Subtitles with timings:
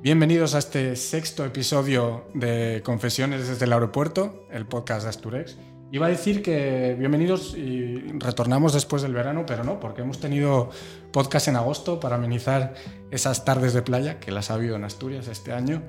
[0.00, 5.56] Bienvenidos a este sexto episodio de Confesiones desde el aeropuerto, el podcast de Asturex.
[5.90, 10.70] Iba a decir que bienvenidos y retornamos después del verano, pero no, porque hemos tenido
[11.12, 12.74] podcast en agosto para amenizar
[13.10, 15.82] esas tardes de playa que las ha habido en Asturias este año.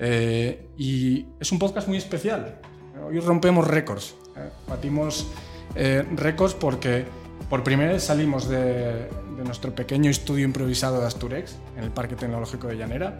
[0.00, 2.60] Eh, y es un podcast muy especial.
[3.06, 4.16] Hoy rompemos récords.
[4.36, 5.28] eh, batimos
[5.76, 7.04] eh, récords porque
[7.48, 12.16] por primera vez salimos de, de nuestro pequeño estudio improvisado de Asturex, en el Parque
[12.16, 13.18] Tecnológico de Llanera.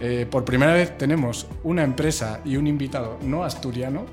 [0.00, 4.06] Eh, por primera vez tenemos una empresa y un invitado no asturiano.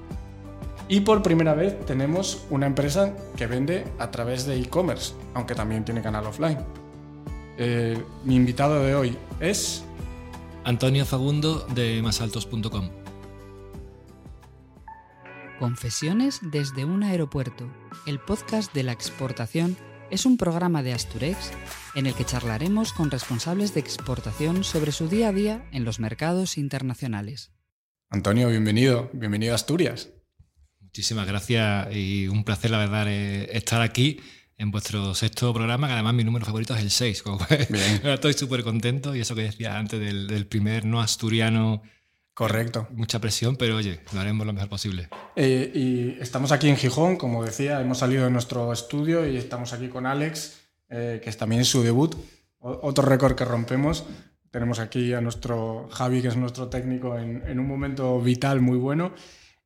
[0.88, 5.86] Y por primera vez tenemos una empresa que vende a través de e-commerce, aunque también
[5.86, 6.58] tiene canal offline.
[7.58, 9.86] Eh, mi invitado de hoy es...
[10.64, 12.90] Antonio Fagundo de masaltos.com.
[15.60, 17.68] Confesiones desde un aeropuerto.
[18.06, 19.78] El podcast de la exportación
[20.12, 21.52] es un programa de Asturex
[21.96, 26.00] en el que charlaremos con responsables de exportación sobre su día a día en los
[26.00, 27.52] mercados internacionales.
[28.10, 29.10] Antonio, bienvenido.
[29.14, 30.10] Bienvenido a Asturias.
[30.82, 34.20] Muchísimas gracias y un placer, la verdad, eh, estar aquí
[34.58, 37.24] en vuestro sexto programa, que además mi número favorito es el 6.
[37.24, 37.70] Como ves.
[37.70, 38.02] Bien.
[38.04, 41.84] Estoy súper contento y eso que decía antes del, del primer no asturiano,
[42.34, 42.88] Correcto.
[42.92, 45.10] mucha presión, pero oye, lo haremos lo mejor posible.
[45.36, 49.74] Eh, y estamos aquí en Gijón, como decía, hemos salido de nuestro estudio y estamos
[49.74, 50.60] aquí con Alex,
[50.90, 52.16] eh, que es también su debut.
[52.60, 54.06] O- otro récord que rompemos.
[54.50, 58.78] Tenemos aquí a nuestro Javi, que es nuestro técnico, en, en un momento vital muy
[58.78, 59.14] bueno.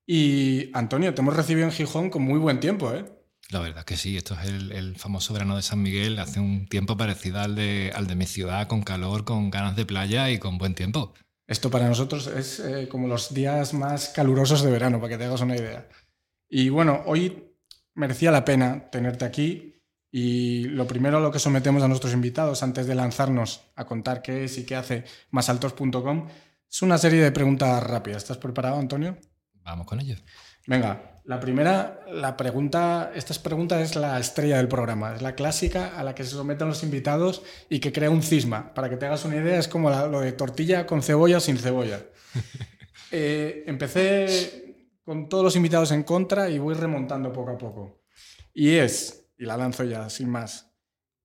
[0.06, 3.06] Y Antonio, te hemos recibido en Gijón con muy buen tiempo, ¿eh?
[3.52, 6.68] La verdad que sí, esto es el, el famoso verano de San Miguel, hace un
[6.68, 10.40] tiempo parecido al de, al de mi ciudad, con calor, con ganas de playa y
[10.40, 11.14] con buen tiempo.
[11.48, 15.26] Esto para nosotros es eh, como los días más calurosos de verano, para que te
[15.26, 15.88] hagas una idea.
[16.50, 17.56] Y bueno, hoy
[17.94, 22.64] merecía la pena tenerte aquí y lo primero a lo que sometemos a nuestros invitados
[22.64, 26.28] antes de lanzarnos a contar qué es y qué hace masaltos.com
[26.70, 28.24] es una serie de preguntas rápidas.
[28.24, 29.18] ¿Estás preparado, Antonio?
[29.64, 30.16] Vamos con ello.
[30.68, 35.98] Venga, la primera, la pregunta, esta pregunta es la estrella del programa, es la clásica
[35.98, 38.74] a la que se someten los invitados y que crea un cisma.
[38.74, 41.40] Para que te hagas una idea, es como la- lo de tortilla con cebolla o
[41.42, 42.02] sin cebolla.
[43.12, 48.02] Eh, empecé con todos los invitados en contra y voy remontando poco a poco.
[48.54, 50.72] Y es, y la lanzo ya, sin más,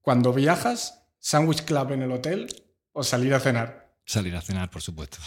[0.00, 2.46] cuando viajas, sándwich club en el hotel
[2.92, 3.92] o salir a cenar.
[4.04, 5.18] Salir a cenar, por supuesto.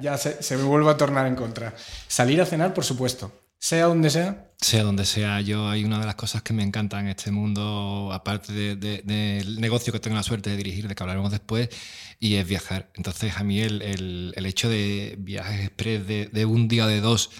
[0.00, 1.74] Ya, se, me vuelve a tornar en contra.
[2.06, 3.32] Salir a cenar, por supuesto.
[3.60, 7.00] Sea donde sea, Sea donde sea, yo hay una de las cosas que me encanta
[7.00, 10.94] en este mundo, aparte de- de- del negocio que tengo la suerte de dirigir, de
[10.94, 11.68] que hablaremos después,
[12.20, 12.88] y es viajar.
[12.94, 17.00] Entonces a mí el, el- el hecho de viajes express de, un día o de
[17.00, 17.30] dos,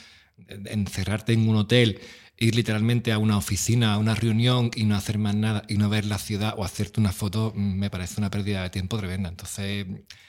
[0.67, 2.01] encerrarte en un hotel,
[2.37, 5.89] ir literalmente a una oficina, a una reunión y no hacer más nada y no
[5.89, 9.29] ver la ciudad o hacerte una foto, me parece una pérdida de tiempo tremenda.
[9.29, 9.87] Entonces,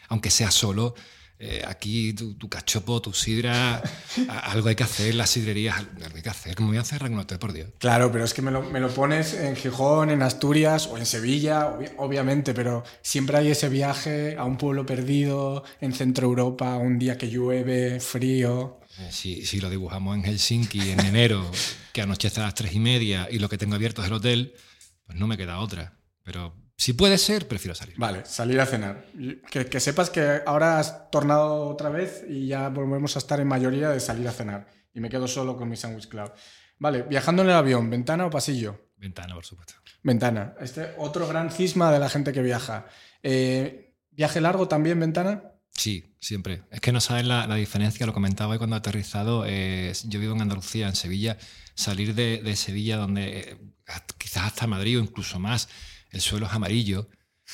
[0.07, 0.95] aunque sea solo,
[1.41, 3.81] eh, aquí tu, tu cachopo, tu sidra,
[4.27, 6.53] a- algo hay que hacer, las sidrerías, algo hay que hacer.
[6.55, 7.69] ¿Cómo voy a encerrar en un hotel, por Dios?
[7.79, 11.05] Claro, pero es que me lo, me lo pones en Gijón, en Asturias o en
[11.05, 16.75] Sevilla, obvi- obviamente, pero siempre hay ese viaje a un pueblo perdido, en Centro Europa,
[16.75, 18.79] un día que llueve, frío.
[18.99, 21.49] Eh, Si, si lo dibujamos en Helsinki en enero,
[21.93, 24.53] que anochece a las tres y media y lo que tengo abierto es el hotel,
[25.05, 25.93] pues no me queda otra.
[26.23, 27.95] Pero si puede ser, prefiero salir.
[27.97, 29.05] Vale, salir a cenar.
[29.51, 33.49] Que, que sepas que ahora has tornado otra vez y ya volvemos a estar en
[33.49, 34.65] mayoría de salir a cenar.
[34.93, 36.31] Y me quedo solo con mi Sandwich Club.
[36.77, 38.91] Vale, viajando en el avión, ¿ventana o pasillo?
[38.95, 39.73] Ventana, por supuesto.
[40.03, 40.53] Ventana.
[40.61, 42.85] Este otro gran cisma de la gente que viaja.
[43.23, 45.43] Eh, ¿Viaje largo también, ventana?
[45.71, 46.63] Sí, siempre.
[46.71, 49.43] Es que no sabes la, la diferencia, lo comentaba hoy cuando he aterrizado.
[49.45, 51.37] eh, yo vivo en Andalucía, en Sevilla.
[51.75, 53.57] Salir de, de Sevilla, donde eh,
[54.17, 55.67] quizás hasta Madrid o incluso más,
[56.11, 57.07] el suelo es amarillo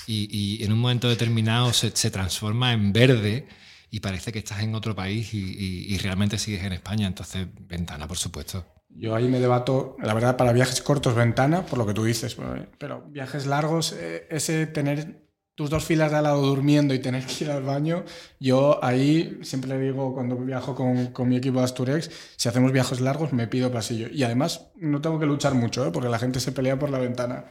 [0.08, 3.48] y, en un momento determinado se, transforma en verde
[3.90, 7.08] y parece que estás en otro país y, realmente sigues en España.
[7.08, 8.66] Entonces, ventana, por supuesto.
[8.90, 12.36] Yo ahí me debato, la verdad, para viajes cortos, ventana, por lo que tú dices,
[12.36, 15.26] pero- pero viajes largos, eh, ese tener
[15.56, 18.04] tus dos filas de al lado durmiendo y tener que ir al baño,
[18.40, 22.74] yo ahí siempre le digo cuando viajo con, con mi equipo de Asturex, si hacemos
[22.74, 24.08] viajes largos me pido pasillo.
[24.12, 25.92] Y además no tengo que luchar mucho, ¿eh?
[25.92, 27.46] porque la gente se pelea por la ventana.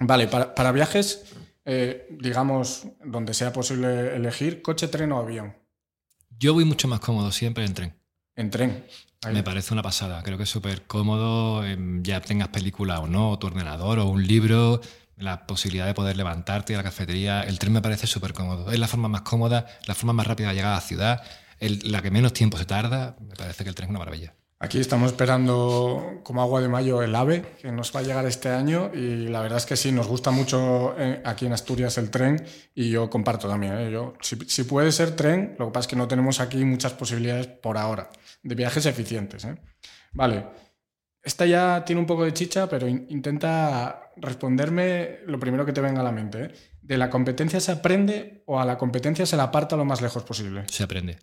[0.00, 1.24] Vale, para, para viajes,
[1.64, 5.54] eh, digamos, donde sea posible elegir, coche, tren o avión.
[6.38, 7.94] Yo voy mucho más cómodo siempre en tren.
[8.34, 8.84] En tren.
[9.24, 9.34] Ahí.
[9.34, 10.22] Me parece una pasada.
[10.22, 14.06] Creo que es súper cómodo, em, ya tengas película o no, o tu ordenador o
[14.08, 14.80] un libro,
[15.16, 17.42] la posibilidad de poder levantarte a la cafetería.
[17.42, 18.72] El tren me parece súper cómodo.
[18.72, 21.22] Es la forma más cómoda, la forma más rápida de llegar a la ciudad,
[21.60, 23.16] el- la que menos tiempo se tarda.
[23.20, 24.34] Me parece que el tren es una maravilla.
[24.62, 28.48] Aquí estamos esperando como agua de mayo el AVE, que nos va a llegar este
[28.48, 32.12] año y la verdad es que sí, nos gusta mucho eh, aquí en Asturias el
[32.12, 32.40] tren
[32.72, 33.76] y yo comparto también.
[33.76, 33.90] ¿eh?
[33.90, 37.48] Yo, si, puede ser tren, lo que pasa es que no tenemos aquí muchas posibilidades
[37.48, 38.08] por ahora
[38.44, 39.44] de viajes eficientes.
[39.46, 39.56] ¿eh?
[40.12, 40.46] Vale,
[41.24, 46.02] esta ya tiene un poco de chicha, pero intenta responderme lo primero que te venga
[46.02, 46.52] a la mente.
[46.80, 50.22] ¿De la competencia se aprende o a la competencia se la aparta lo más lejos
[50.22, 50.62] posible?
[50.68, 51.18] Se aprende.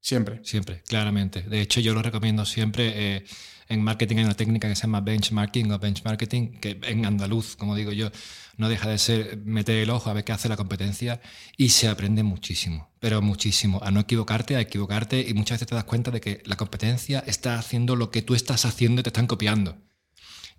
[0.00, 0.40] Siempre.
[0.44, 1.42] Siempre, claramente.
[1.42, 3.16] De hecho, yo lo recomiendo siempre.
[3.16, 3.24] Eh,
[3.68, 7.76] en marketing hay una técnica que se llama benchmarking o benchmarking, que en andaluz, como
[7.76, 8.10] digo yo,
[8.56, 11.20] no deja de ser meter el ojo a ver qué hace la competencia
[11.56, 13.80] y se aprende muchísimo, pero muchísimo.
[13.82, 17.22] A no equivocarte, a equivocarte y muchas veces te das cuenta de que la competencia
[17.26, 19.78] está haciendo lo que tú estás haciendo y te están copiando.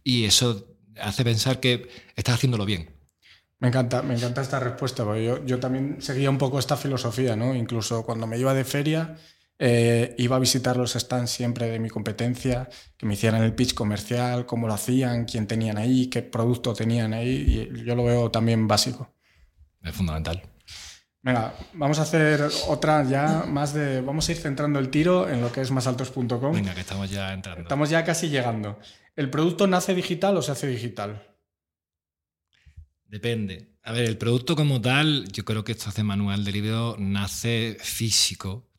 [0.04, 3.01] Y eso hace pensar que estás haciéndolo bien.
[3.62, 7.36] Me encanta, me encanta esta respuesta, porque yo, yo también seguía un poco esta filosofía,
[7.36, 7.54] ¿no?
[7.54, 9.16] Incluso cuando me iba de feria,
[9.60, 12.68] eh, iba a visitar los stands siempre de mi competencia,
[12.98, 17.14] que me hicieran el pitch comercial, cómo lo hacían, quién tenían ahí, qué producto tenían
[17.14, 19.14] ahí, y yo lo veo también básico.
[19.84, 20.42] Es fundamental.
[21.22, 24.02] Venga, vamos a hacer otra ya más de.
[24.02, 26.52] Vamos a ir centrando el tiro en lo que es másaltos.com.
[26.52, 27.62] Venga, que estamos ya entrando.
[27.62, 28.80] Estamos ya casi llegando.
[29.16, 31.31] ¿El producto nace digital o se hace digital?
[33.12, 33.76] Depende.
[33.84, 37.78] A ver, el producto como tal, yo creo que esto hace manual de libro, nace
[37.82, 38.72] físico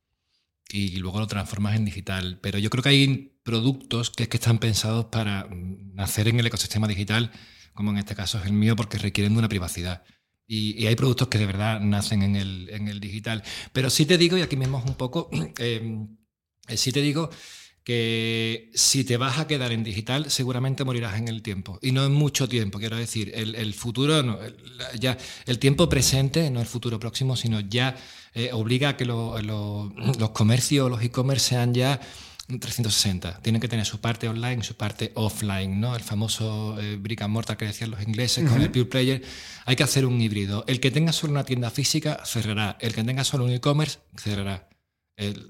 [0.70, 2.38] y luego lo transformas en digital.
[2.40, 7.30] Pero yo creo que hay productos que, están pensados para nacer en el ecosistema digital,
[7.74, 10.02] como en este caso es el mío, porque requieren de una privacidad.
[10.46, 13.42] Y, hay productos que de verdad nacen en el, en el, digital.
[13.74, 16.06] Pero sí te digo, y aquí mismo es un poco, eh,
[16.74, 17.28] sí te digo
[17.84, 21.78] que si te vas a quedar en digital, seguramente morirás en el tiempo.
[21.82, 24.38] Y no en mucho tiempo, quiero decir, el, futuro, no,
[24.98, 27.96] ya, el tiempo presente, no el futuro próximo, sino ya
[28.34, 32.00] eh, obliga a que los comercios, los e-commerce sean ya
[32.46, 33.40] 360.
[33.42, 35.96] Tienen que tener su parte online su parte offline, ¿no?
[35.96, 39.22] El famoso eh, brick and mortar que decían los ingleses con el pure player.
[39.64, 40.64] Hay que hacer un híbrido.
[40.66, 42.76] El que tenga solo una tienda física cerrará.
[42.80, 44.71] El que tenga solo un e-commerce cerrará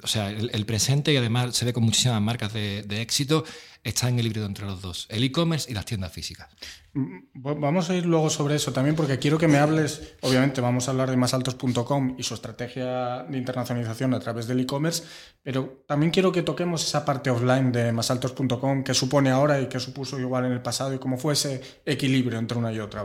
[0.03, 3.44] o sea, el, presente y además se ve con muchísimas marcas de, éxito,
[3.85, 6.49] está en el híbrido entre los dos, el e-commerce y las tiendas físicas.
[6.93, 10.88] Mm, vamos a ir luego sobre eso también porque quiero que me hables, obviamente vamos
[10.88, 15.05] a hablar de masaltos.com y su estrategia de internacionalización a través del e-commerce,
[15.43, 19.79] pero también quiero que toquemos esa parte offline de masaltos.com que supone ahora y que
[19.79, 23.03] supuso igual en el pasado y cómo fue ese equilibrio entre una y otra.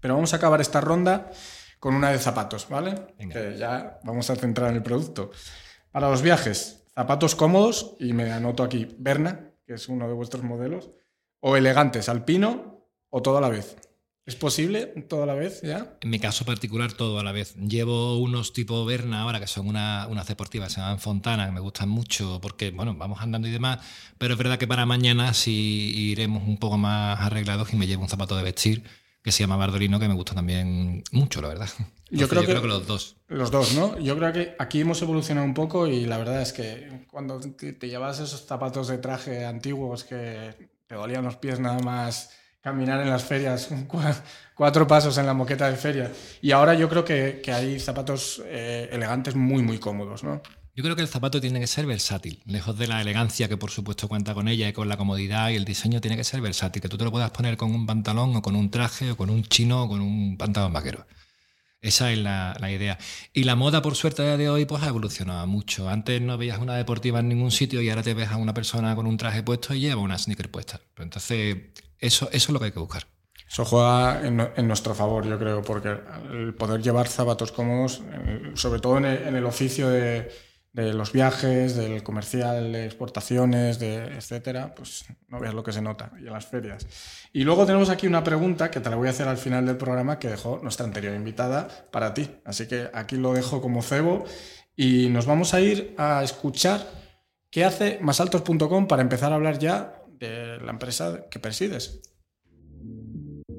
[0.00, 1.30] Pero vamos a acabar esta ronda
[1.78, 3.14] con una de zapatos, ¿vale?
[3.18, 5.30] Que ya vamos a centrar en el producto.
[5.92, 10.44] Para los viajes, zapatos cómodos, y me anoto aquí Berna, que es uno de vuestros
[10.44, 10.90] modelos,
[11.40, 13.76] o elegantes, alpino o todo a la vez.
[14.24, 15.98] ¿Es posible todo a la vez ya?
[16.00, 17.56] En mi caso particular, todo a la vez.
[17.56, 21.58] Llevo unos tipo Berna ahora, que son una, unas deportivas, se llaman Fontana, que me
[21.58, 23.80] gustan mucho porque, bueno, vamos andando y demás.
[24.16, 28.04] Pero es verdad que para mañana sí iremos un poco más arreglados y me llevo
[28.04, 28.84] un zapato de vestir
[29.22, 31.68] que se llama Bardolino, que me gusta también mucho, la verdad.
[32.10, 33.16] Yo, creo, que, los dos.
[33.28, 33.98] Los dos, ¿no?
[33.98, 37.88] Yo creo que aquí hemos evolucionado un poco y la verdad es que cuando te,
[37.88, 42.30] llevas esos zapatos de traje antiguos que te dolían los pies nada más
[42.60, 43.68] caminar en las ferias,
[44.54, 46.10] cuatro pasos en la moqueta de feria.
[46.42, 50.42] Y ahora yo creo que, hay zapatos eh, elegantes muy, muy cómodos, ¿no?
[50.76, 53.70] Yo creo que el zapato tiene que ser versátil, lejos de la elegancia que por
[53.70, 56.80] supuesto cuenta con ella y con la comodidad y el diseño tiene que ser versátil,
[56.80, 59.30] que tú te lo puedas poner con un pantalón o con un traje o con
[59.30, 61.06] un chino o con un pantalón vaquero.
[61.82, 62.98] Esa es la, idea.
[63.32, 65.88] Y la moda, por suerte, a día de hoy, pues ha evolucionado mucho.
[65.88, 68.94] Antes no veías una deportiva en ningún sitio y ahora te ves a una persona
[68.94, 70.80] con un traje puesto y lleva una sneaker puesta.
[70.98, 71.56] Entonces,
[71.98, 73.06] eso, eso es lo que hay que buscar.
[73.48, 75.96] Eso juega en, nuestro favor, yo creo, porque
[76.30, 78.02] el poder llevar zapatos cómodos,
[78.54, 80.30] sobre todo en el oficio de,
[80.72, 85.82] de los viajes, del comercial, de exportaciones, de etcétera, pues no veas lo que se
[85.82, 86.86] nota y en las ferias.
[87.32, 89.76] Y luego tenemos aquí una pregunta que te la voy a hacer al final del
[89.76, 92.28] programa que dejó nuestra anterior invitada para ti.
[92.44, 94.24] Así que aquí lo dejo como cebo
[94.76, 96.86] y nos vamos a ir a escuchar
[97.50, 102.00] qué hace masaltos.com para empezar a hablar ya de la empresa que presides.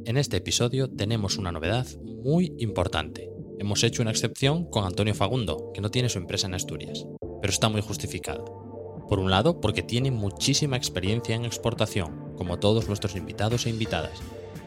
[0.05, 1.85] En este episodio tenemos una novedad
[2.23, 3.30] muy importante
[3.61, 7.05] hemos hecho una excepción con Antonio Fagundo, que no tiene su empresa en Asturias,
[7.41, 8.43] pero está muy justificada.
[9.07, 14.19] Por un lado, porque tiene muchísima experiencia en exportación, como todos nuestros invitados e invitadas,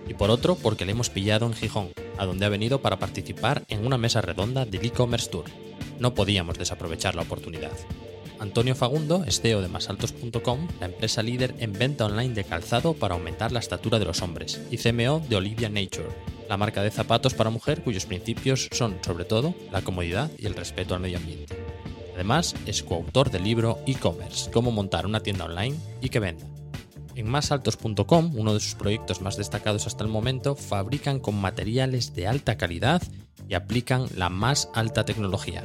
[0.07, 3.65] y por otro, porque le hemos pillado en Gijón, a donde ha venido para participar
[3.69, 5.47] en una mesa redonda del e-commerce tour.
[5.99, 7.73] No podíamos desaprovechar la oportunidad.
[8.39, 13.15] Antonio Fagundo es CEO de masaltos.com, la empresa líder en venta online de calzado para
[13.15, 16.11] aumentar la estatura de los hombres, y CMO de Olivia Nature,
[16.49, 20.55] la marca de zapatos para mujer cuyos principios son, sobre todo, la comodidad y el
[20.55, 21.57] respeto al medio ambiente.
[22.15, 26.47] Además, es coautor del libro e-commerce, cómo montar una tienda online y que venda.
[27.17, 32.27] En másaltos.com, uno de sus proyectos más destacados hasta el momento, fabrican con materiales de
[32.27, 33.03] alta calidad
[33.49, 35.65] y aplican la más alta tecnología,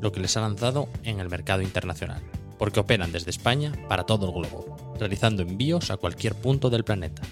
[0.00, 2.22] lo que les ha lanzado en el mercado internacional,
[2.58, 7.22] porque operan desde España para todo el globo, realizando envíos a cualquier punto del planeta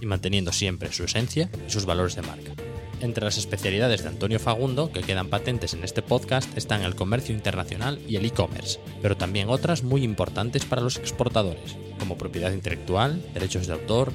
[0.00, 2.52] y manteniendo siempre su esencia y sus valores de marca.
[3.00, 7.34] Entre las especialidades de Antonio Fagundo, que quedan patentes en este podcast, están el comercio
[7.34, 13.22] internacional y el e-commerce, pero también otras muy importantes para los exportadores, como propiedad intelectual,
[13.32, 14.12] derechos de autor,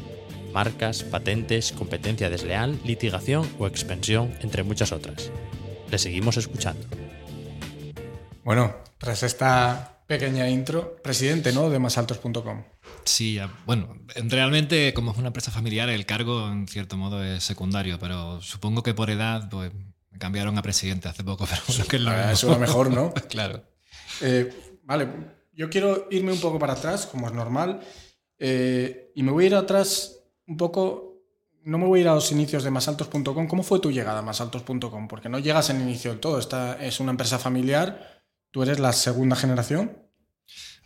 [0.54, 5.32] marcas, patentes, competencia desleal, litigación o expansión, entre muchas otras.
[5.90, 6.86] Le seguimos escuchando.
[8.44, 11.70] Bueno, tras esta pequeña intro, presidente ¿no?
[11.72, 12.64] de masaltos.com.
[13.06, 18.00] Sí, bueno, realmente como es una empresa familiar el cargo en cierto modo es secundario,
[18.00, 19.72] pero supongo que por edad pues
[20.10, 22.60] me cambiaron a presidente hace poco, pero bueno, que es lo, Ah, Eso es lo
[22.60, 23.14] mejor, ¿no?
[23.30, 23.64] claro.
[24.22, 25.08] Eh, vale,
[25.54, 27.82] yo quiero irme un poco para atrás, como es normal,
[28.40, 31.22] eh, y me voy a ir atrás un poco,
[31.64, 33.48] no me voy a ir a los inicios de masaltos.com.
[33.48, 35.08] ¿Cómo fue tu llegada a masaltos.com?
[35.08, 38.94] Porque no llegas en inicio del todo, esta es una empresa familiar, tú eres la
[38.94, 40.05] segunda generación.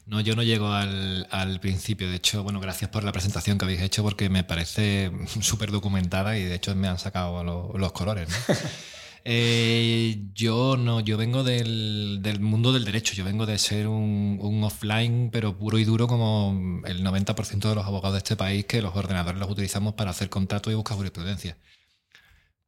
[0.09, 2.09] No, yo no llego al, al, principio.
[2.09, 5.11] De hecho, bueno, gracias por la presentación que habéis hecho porque me parece
[5.41, 8.27] súper documentada y de hecho me han sacado lo, los colores.
[8.27, 8.55] ¿no?
[9.23, 13.13] eh, yo no, yo vengo del, del, mundo del derecho.
[13.13, 17.75] Yo vengo de ser un, un, offline, pero puro y duro como el 90% de
[17.75, 20.97] los abogados de este país que los ordenadores los utilizamos para hacer contratos y buscar
[20.97, 21.55] jurisprudencia.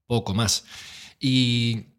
[0.06, 0.64] Poco más.
[1.20, 1.91] Y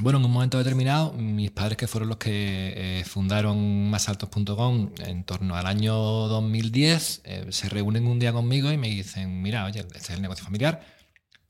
[0.00, 5.24] bueno, en un momento determinado, mis padres, que fueron los que eh, fundaron masaltos.com en
[5.24, 9.80] torno al año 2010, eh, se reúnen un día conmigo y me dicen, mira, oye,
[9.80, 10.80] este es el negocio familiar,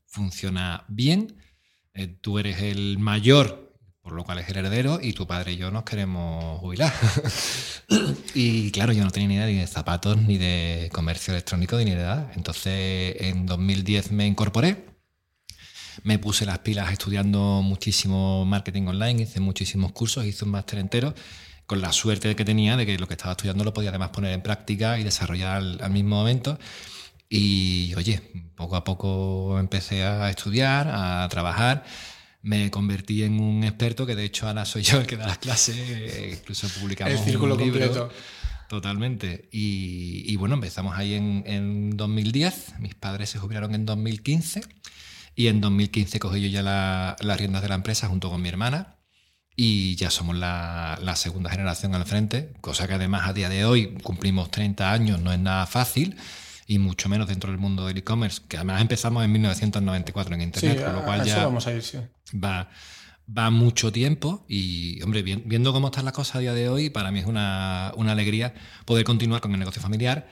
[0.05, 1.37] funciona bien,
[1.93, 5.57] eh, tú eres el mayor, por lo cual es el heredero, y tu padre y
[5.57, 6.93] yo nos queremos jubilar.
[8.35, 11.91] y claro, yo no tenía ni idea ni de zapatos, ni de comercio electrónico, ni
[11.91, 12.31] de nada.
[12.35, 14.90] Entonces, en 2010 me incorporé
[16.03, 21.13] me puse las pilas estudiando muchísimo marketing online, hice muchísimos cursos, hice un máster entero,
[21.65, 24.33] con la suerte que tenía de que lo que estaba estudiando lo podía además poner
[24.33, 26.59] en práctica y desarrollar al, al mismo momento.
[27.29, 28.21] Y oye,
[28.55, 31.85] poco a poco empecé a estudiar, a trabajar.
[32.41, 35.37] Me convertí en un experto, que de hecho ahora soy yo el que da las
[35.37, 35.77] clases,
[36.33, 37.79] incluso publicamos el círculo un libro.
[37.79, 38.11] completo.
[38.67, 39.47] Totalmente.
[39.51, 44.61] Y, y, bueno, empezamos ahí en, en 2010, mis padres se jubilaron en 2015
[45.35, 48.49] y en 2015 cogí yo ya la, las riendas de la empresa junto con mi
[48.49, 48.97] hermana
[49.55, 53.65] y ya somos la, la, segunda generación al frente, cosa que además a día de
[53.65, 56.15] hoy cumplimos 30 años, no es nada fácil
[56.67, 60.77] y mucho menos dentro del mundo del e-commerce, que además empezamos en 1994 en Internet,
[60.77, 61.97] sí, con lo cual ya eso vamos a ir, sí.
[62.33, 62.69] va,
[63.37, 67.11] va mucho tiempo y, hombre, viendo cómo están las cosas a día de hoy, para
[67.11, 68.53] mí es una, una alegría
[68.85, 70.29] poder continuar con el negocio familiar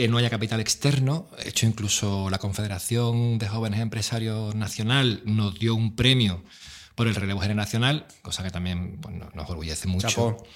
[0.00, 1.28] que no haya capital externo.
[1.36, 6.42] De hecho, incluso la Confederación de Jóvenes Empresarios Nacional nos dio un premio
[6.94, 10.08] por el relevo generacional, cosa que también bueno, nos orgullece mucho.
[10.08, 10.46] Chapo.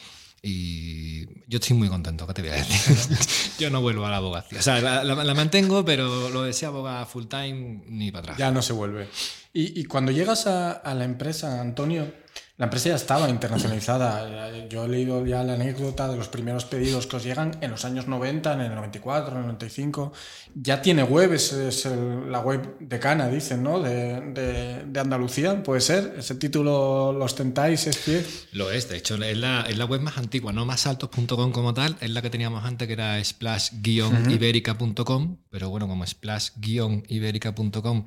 [0.43, 3.19] Y yo estoy muy contento, ¿qué te voy a decir?
[3.59, 4.61] yo no vuelvo a la abogacía.
[4.61, 8.23] O sea, la, la, la, mantengo, pero lo de ser abogada full time ni para
[8.23, 8.39] atrás.
[8.39, 9.09] Ya no se vuelve.
[9.53, 12.11] Y, y cuando llegas a, a, la empresa, Antonio,
[12.57, 14.69] la empresa ya estaba internacionalizada.
[14.69, 17.85] Yo he leído ya la anécdota de los primeros pedidos que os llegan en los
[17.85, 20.13] años 90, en el 94, en el 95.
[20.55, 23.81] Ya tiene web, es, es el, la web de Cana, dicen, ¿no?
[23.81, 26.15] De, de, de, Andalucía, puede ser.
[26.17, 28.25] Ese título lo ostentáis, es que.
[28.53, 31.97] Lo es, de hecho, es la, es la web más antigua, no másaltos.com como tal,
[32.01, 38.05] es la que teníamos antes, que era splash-iberica.com, pero bueno, como splash-iberica.com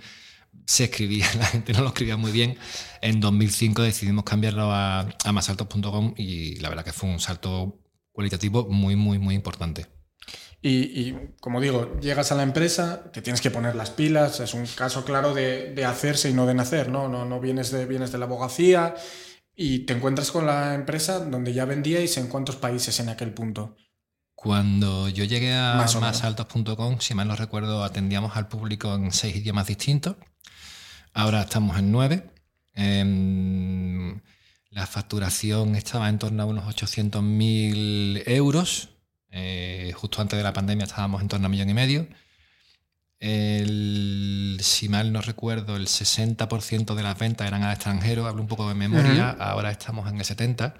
[0.68, 2.58] se escribía, la gente no lo escribía muy bien.
[3.02, 7.80] En 2005 decidimos cambiarlo a, a masaltos.com y la verdad que fue un salto
[8.12, 9.88] cualitativo muy, muy, muy importante.
[10.62, 14.54] Y, y, como digo, llegas a la empresa, te tienes que poner las pilas, es
[14.54, 17.08] un caso claro de, de hacerse y no de nacer, ¿no?
[17.08, 18.96] No, no vienes, de, vienes de la abogacía
[19.56, 23.78] y te encuentras con la empresa donde ya vendíais en cuántos países en aquel punto.
[24.36, 29.68] Cuando yo llegué a masaltos.com, si mal no recuerdo, atendíamos al público en seis idiomas
[29.68, 30.18] distintos.
[31.18, 32.24] Ahora estamos en 9.
[32.76, 34.16] Eh,
[34.70, 38.90] la facturación estaba en torno a unos 800.000 euros.
[39.32, 42.08] Eh, justo antes de la pandemia estábamos en torno a un millón y medio.
[43.20, 48.28] El, si mal no recuerdo, el 60% de las ventas eran al extranjero.
[48.28, 49.34] Hablo un poco de memoria.
[49.36, 49.44] Uh -huh.
[49.44, 50.76] Ahora estamos en el 70%.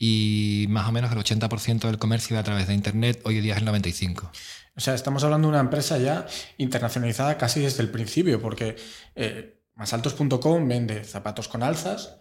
[0.00, 3.62] Y más o menos el 80% del comercio a través de Internet hoy día es
[3.62, 4.30] el 95%.
[4.74, 8.76] O sea, estamos hablando de una empresa ya internacionalizada casi desde el principio, porque
[9.14, 12.20] eh, masaltos.com vende zapatos con alzas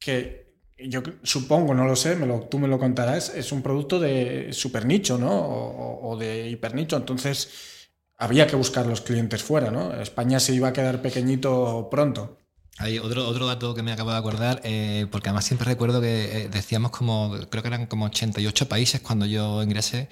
[0.00, 4.00] que yo supongo, no lo sé, me lo, tú me lo contarás, es un producto
[4.00, 5.30] de super nicho, ¿no?
[5.30, 6.96] O, de hiper nicho.
[6.96, 9.92] Entonces, había que buscar los clientes fuera, ¿no?
[10.00, 12.38] España se iba a quedar pequeñito pronto.
[12.78, 16.42] Hay otro, otro dato que me acabo de acordar, eh, porque además siempre recuerdo que
[16.42, 20.08] eh, decíamos como, creo que eran como 88 países cuando yo ingresé,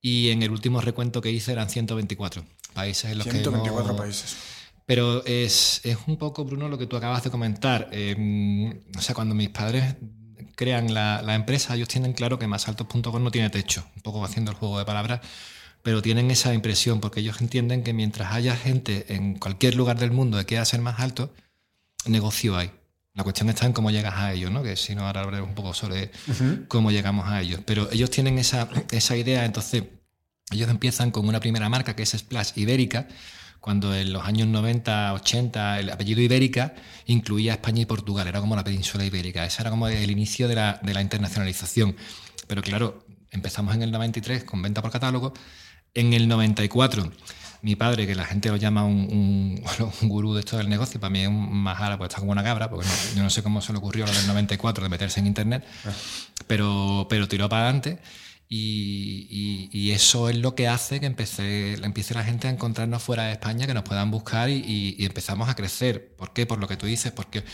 [0.00, 4.61] y en el último recuento que hice eran 124 países en los 124 países.
[4.86, 7.88] Pero es, es, un poco, Bruno, lo que tú acabas de comentar.
[7.92, 9.96] Em, o sea, cuando mis padres
[10.56, 14.50] crean la, la, empresa, ellos tienen claro que másaltos.com no tiene techo, un poco haciendo
[14.50, 15.20] el juego de palabras,
[15.82, 20.10] pero tienen esa impresión porque ellos entienden que mientras haya gente en cualquier lugar del
[20.10, 21.32] mundo que quiera ser más alto,
[22.06, 22.70] negocio hay.
[23.14, 24.62] La cuestión está en cómo llegas a ellos, ¿no?
[24.62, 26.10] Que si no, ahora hablaré un poco sobre
[26.68, 27.60] cómo llegamos a ellos.
[27.66, 29.84] Pero ellos tienen esa, esa idea, entonces
[30.50, 33.08] ellos empiezan con una primera marca que es Splash Ibérica,
[33.62, 36.74] cuando en los años 90, 80 el apellido Ibérica
[37.06, 40.56] incluía España y Portugal, era como la península ibérica, ese era como el inicio de
[40.56, 41.96] la, de la internacionalización.
[42.48, 45.32] Pero claro, empezamos en el 93 con venta por catálogo,
[45.94, 47.12] en el 94
[47.62, 49.62] mi padre, que la gente lo llama un,
[50.02, 52.42] un, gurú de esto del negocio, para mí es un majara, pues está como una
[52.42, 55.28] cabra, porque yo no sé cómo se le ocurrió lo del 94 de meterse en
[55.28, 55.90] internet, ah.
[56.48, 58.00] pero, pero tiró para adelante.
[58.54, 63.32] Y, eso es lo que hace que empiece, empiece la gente a encontrarnos fuera de
[63.32, 66.14] España, que nos puedan buscar y, empezamos a crecer.
[66.16, 66.44] ¿Por qué?
[66.44, 67.44] Por lo que tú dices, porque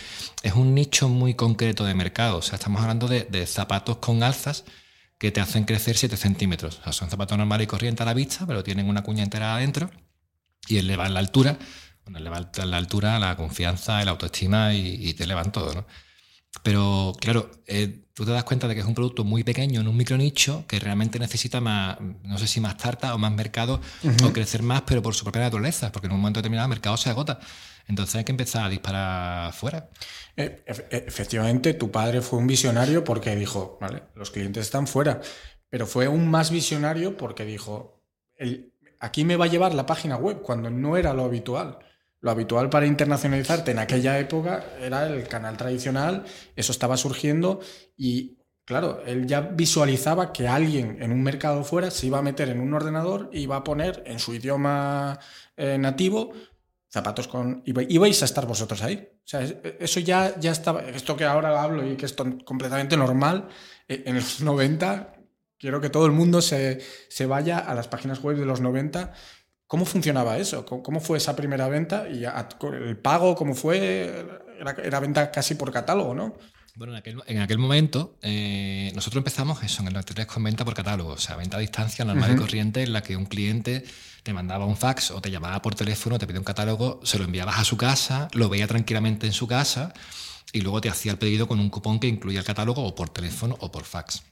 [0.42, 2.38] es un nicho muy concreto de mercado.
[2.38, 4.64] O sea, estamos hablando de, zapatos con alzas
[5.18, 6.78] que te hacen crecer 7 centímetros.
[6.80, 9.54] O sea, son zapatos normales y corrientes a la vista, pero tienen una cuña entera
[9.54, 9.90] adentro
[10.66, 11.58] y elevan la altura.
[12.04, 15.86] Bueno, elevan la altura, la confianza, la autoestima y, te elevan todo, ¿no?
[16.62, 19.86] Pero claro, eh, tú te das cuenta de que es un producto muy pequeño en
[19.86, 23.80] un micronicho que realmente necesita más, no sé si más tarta o más mercado
[24.24, 26.96] o crecer más, pero por su propia naturaleza, porque en un momento determinado el mercado
[26.96, 27.38] se agota.
[27.86, 29.88] Entonces hay que empezar a disparar fuera.
[30.36, 35.20] Eh, e, efectivamente, tu padre fue un visionario porque dijo, vale, los clientes están fuera,
[35.70, 38.02] pero fue un más visionario porque dijo,
[38.34, 41.78] el, aquí me va a llevar la página web cuando no era lo habitual.
[42.20, 46.24] Lo habitual para internacionalizarte en aquella época era el canal tradicional,
[46.56, 47.60] eso estaba surgiendo
[47.96, 52.48] y, claro, él ya visualizaba que alguien en un mercado fuera se iba a meter
[52.48, 55.18] en un ordenador y iba a poner en su idioma
[55.56, 56.32] eh, nativo
[56.90, 57.62] zapatos con...
[57.66, 59.08] Ibais a estar vosotros ahí.
[59.24, 60.82] O sea, eso ya, ya estaba...
[60.82, 62.14] Esto que ahora hablo y que es
[62.44, 63.48] completamente normal,
[63.88, 65.14] eh, en los 90
[65.58, 69.12] quiero que todo el mundo se, se, vaya a las páginas web de los 90
[69.68, 70.64] ¿Cómo funcionaba eso?
[70.64, 72.08] ¿Cómo fue esa primera venta?
[72.08, 74.26] ¿Y el pago cómo fue?
[74.82, 76.34] Era, venta casi por catálogo, ¿no?
[76.74, 76.94] Bueno,
[77.26, 81.18] en aquel, momento eh, nosotros empezamos eso, en el 93 con venta por catálogo, o
[81.18, 83.84] sea, venta a distancia normal y corriente en la que un cliente
[84.22, 87.24] te mandaba un fax o te llamaba por teléfono, te pedía un catálogo, se lo
[87.24, 89.92] enviabas a su casa, lo veía tranquilamente en su casa
[90.52, 93.10] y luego te hacía el pedido con un cupón que incluía el catálogo o por
[93.10, 94.22] teléfono o por fax.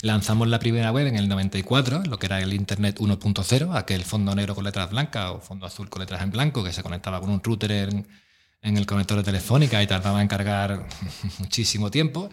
[0.00, 4.32] Lanzamos la primera web en el 94, lo que era el Internet 1.0, aquel fondo
[4.32, 7.30] negro con letras blancas o fondo azul con letras en blanco que se conectaba con
[7.30, 8.06] un router en,
[8.62, 10.86] el conector de telefónica y tardaba en cargar
[11.38, 12.30] muchísimo tiempo.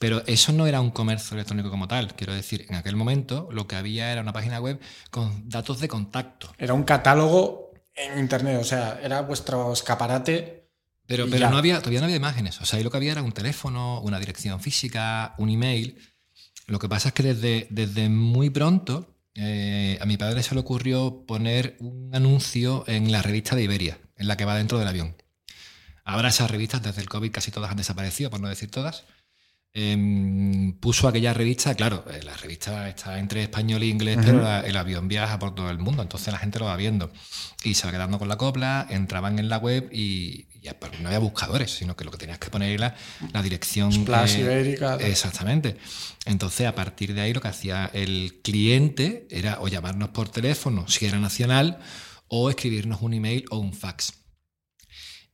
[0.00, 2.14] Pero eso no era un comercio electrónico como tal.
[2.16, 4.80] Quiero decir, en aquel momento lo que había era una página web
[5.12, 6.52] con datos de contacto.
[6.58, 10.68] Era un catálogo en Internet, o sea, era vuestro escaparate.
[11.06, 12.60] Pero, pero no había, todavía no había imágenes.
[12.60, 15.96] O sea, ahí lo que había era un teléfono, una dirección física, un email.
[16.68, 20.60] Lo que pasa es que desde, desde muy pronto eh, a mi padre se le
[20.60, 24.86] ocurrió poner un anuncio en la revista de Iberia, en la que va dentro del
[24.86, 25.16] avión.
[26.04, 29.04] Ahora esas revistas desde el COVID casi todas han desaparecido, por no decir todas.
[29.74, 34.76] Em, puso aquella revista, claro, eh, la revista está entre español e inglés, pero el
[34.76, 37.12] avión viaja por todo el mundo, entonces la gente lo va viendo.
[37.62, 40.46] Y se va quedando con la copla, entraban en la web y,
[40.80, 42.96] pues, no había buscadores, sino que lo que tenías que poner era
[43.32, 43.92] la dirección.
[43.92, 44.96] Splash Ibérica.
[44.96, 45.76] Exactamente.
[46.24, 50.88] Entonces, a partir de ahí, lo que hacía el cliente era o llamarnos por teléfono,
[50.88, 51.78] si era nacional,
[52.26, 54.14] o escribirnos un email o un fax.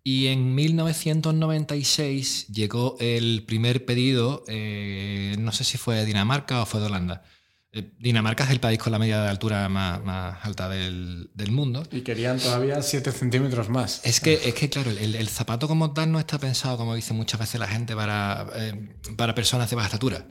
[0.06, 6.66] Y en 1996 llegó el primer pedido, eh, no sé si fue de Dinamarca o
[6.66, 7.22] fue de Holanda.
[7.72, 11.82] Eh, Dinamarca es el país con la media de altura más, alta del, mundo.
[11.90, 14.02] Y querían todavía 7 centímetros más.
[14.04, 17.40] Es que, es que claro, el, zapato como tal no está pensado, como dice muchas
[17.40, 20.28] veces la gente, para, eh, para personas de baja estatura.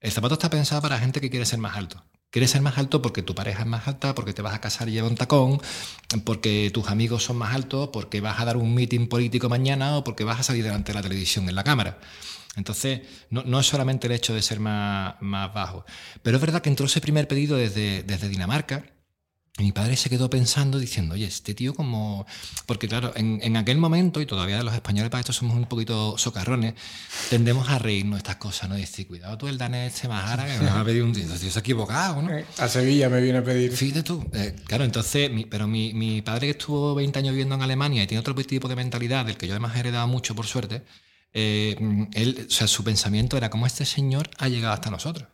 [0.00, 2.02] El zapato está pensado para gente que quiere ser más alto.
[2.32, 4.88] Quieres ser más alto porque tu pareja es más alta, porque te vas a casar
[4.88, 5.60] y lleva un tacón,
[6.24, 10.02] porque tus amigos son más altos, porque vas a dar un meeting político mañana o
[10.02, 11.98] porque vas a salir delante de la televisión en la cámara.
[12.56, 15.84] Entonces, no, es solamente el hecho de ser más, más, bajo.
[16.22, 18.82] Pero es verdad que entró ese primer pedido desde, desde Dinamarca
[19.58, 22.26] Y mi padre se quedó pensando, diciendo, oye, este tío como...
[22.64, 26.74] Porque claro, en, aquel momento, y todavía los españoles para esto somos un poquito socarrones,
[27.28, 28.78] tendemos a reírnos de estas cosas, ¿no?
[28.78, 31.12] Y decir, cuidado tú el danés este más que me va a pedir un...
[31.12, 32.30] Tío, se ha equivocado, ¿no?
[32.56, 33.76] A Sevilla me viene a pedir.
[33.76, 34.24] Fíjate tú.
[34.32, 38.06] Eh, claro, entonces, pero mi, mi, padre que estuvo 20 años viviendo en Alemania y
[38.06, 40.82] tiene otro tipo de mentalidad, del que yo además he heredado mucho, por suerte,
[41.34, 41.76] eh,
[42.14, 45.28] él, o sea, su pensamiento era como este señor ha llegado hasta nosotros.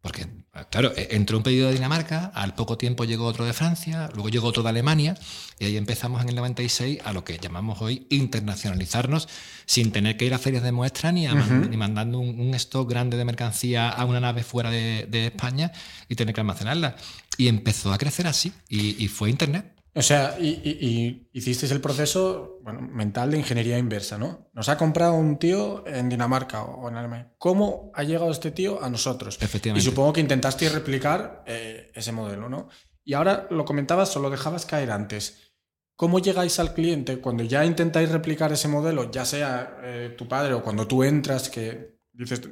[0.00, 0.28] Porque,
[0.68, 4.28] claro, e, entró un pedido de Dinamarca, al poco tiempo llegó otro de Francia, luego
[4.28, 5.16] llegó otro de Alemania,
[5.58, 9.28] y ahí empezamos en el 96 a lo que llamamos hoy internacionalizarnos,
[9.66, 13.24] sin tener que ir a ferias de muestra ni, ni mandando un, stock grande de
[13.24, 15.72] mercancía a una nave fuera de, España
[16.08, 16.96] y tener que almacenarla.
[17.36, 19.79] Y empezó a crecer así, y fue Internet.
[19.92, 22.60] O sea, y, hicisteis el proceso
[22.92, 24.48] mental de ingeniería inversa, ¿no?
[24.52, 27.34] Nos ha comprado un tío en Dinamarca o en Alemania.
[27.38, 29.38] ¿Cómo ha llegado este tío a nosotros?
[29.40, 29.84] Efectivamente.
[29.84, 32.68] Y supongo que intentasteis replicar eh, ese modelo, ¿no?
[33.04, 35.50] Y ahora lo comentabas o lo dejabas caer antes.
[35.96, 40.54] ¿Cómo llegáis al cliente cuando ya intentáis replicar ese modelo, ya sea eh, tu padre
[40.54, 42.42] o cuando tú entras, que dices,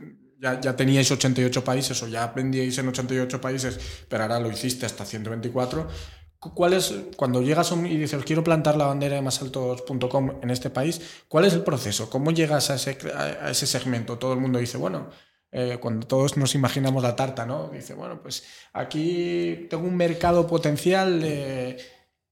[0.41, 4.87] ya, ya, teníais 88 países o ya vendíais en 88 países, pero ahora lo hiciste
[4.87, 5.89] hasta 124?
[6.41, 11.25] ¿Cuál es, cuando llegas y dices, quiero plantar la bandera de masaltos.com en este país,
[11.27, 12.09] cuál es el proceso?
[12.09, 14.19] ¿Cómo llegas a ese, a ese segmento?
[14.19, 15.11] Todo el mundo dice, bueno,
[15.51, 17.69] eh, cuando todos nos imaginamos la tarta, ¿no?
[17.71, 21.79] Dice, bueno, pues aquí tengo un mercado potencial de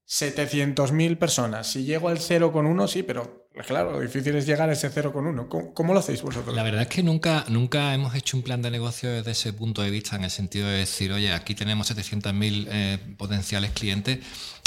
[0.07, 1.67] 700.000 personas.
[1.67, 4.91] Si llego al 0 con uno, sí, pero Claro, lo difícil es llegar a ese
[4.91, 5.49] 0 con 1.
[5.49, 6.55] ¿Cómo, lo hacéis vosotros?
[6.55, 9.81] La verdad es que nunca, nunca hemos hecho un plan de negocio desde ese punto
[9.81, 14.19] de vista, en el sentido de decir, oye, aquí tenemos 700.000 eh, potenciales clientes,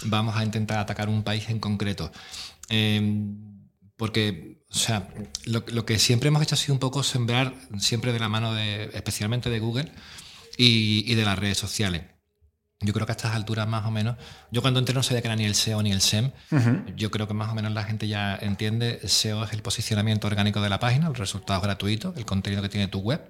[0.05, 2.11] vamos a intentar atacar un país en concreto.
[2.67, 3.37] Em,
[3.95, 5.07] porque, o sea,
[5.45, 8.85] lo, que siempre hemos hecho ha sido un poco sembrar siempre de la mano de,
[8.93, 9.91] especialmente de Google
[10.57, 12.03] y de las redes sociales.
[12.81, 14.15] Yo creo que a estas alturas más o menos,
[14.51, 16.31] yo cuando entré no sabía que era ni el SEO ni el SEM,
[16.95, 20.61] yo creo que más o menos la gente ya entiende, SEO es el posicionamiento orgánico
[20.61, 23.21] de la página, el resultado gratuito, el contenido que tiene tu web.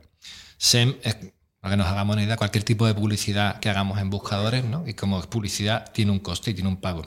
[0.58, 1.16] SEM es,
[1.60, 4.88] para que nos hagamos una idea, cualquier tipo de publicidad que hagamos en buscadores, ¿no?
[4.88, 7.04] y como publicidad tiene un coste y tiene un pago.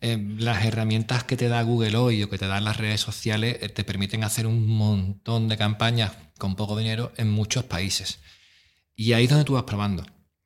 [0.00, 3.58] Eh, las herramientas que te da Google hoy o que te dan las redes sociales
[3.60, 8.18] eh, te permiten hacer un montón de campañas con poco dinero en muchos países.
[8.96, 10.04] Y ahí es donde tú vas probando.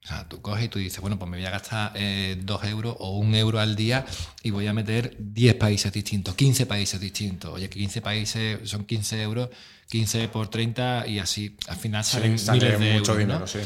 [0.09, 2.65] O sea, tú coges y tú dices, bueno, pues me voy a gastar eh, dos
[2.65, 4.07] euros o un euro al día
[4.43, 7.53] y voy a meter 10 países distintos, 15 países distintos.
[7.53, 9.51] Oye, que 15 países son 15 euros,
[9.91, 13.59] 15 por 30 y así al final salen miles de mucho dinero, sí.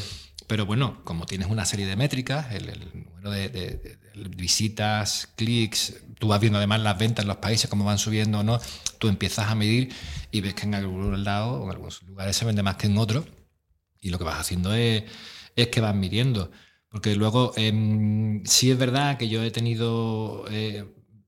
[0.45, 3.97] Pero bueno, como tienes una serie de métricas, el, número de,
[4.35, 8.43] visitas, clics, tú vas viendo además las ventas en los países, cómo van subiendo o
[8.43, 8.59] no,
[8.97, 9.93] tú empiezas a medir
[10.29, 12.97] y ves que en algunos lados o en algunos lugares se vende más que en
[12.97, 13.23] otros
[14.01, 15.03] y lo que vas haciendo es
[15.55, 16.51] es que van midiendo.
[16.89, 20.85] Porque luego, em, sí es verdad que yo he tenido, eh,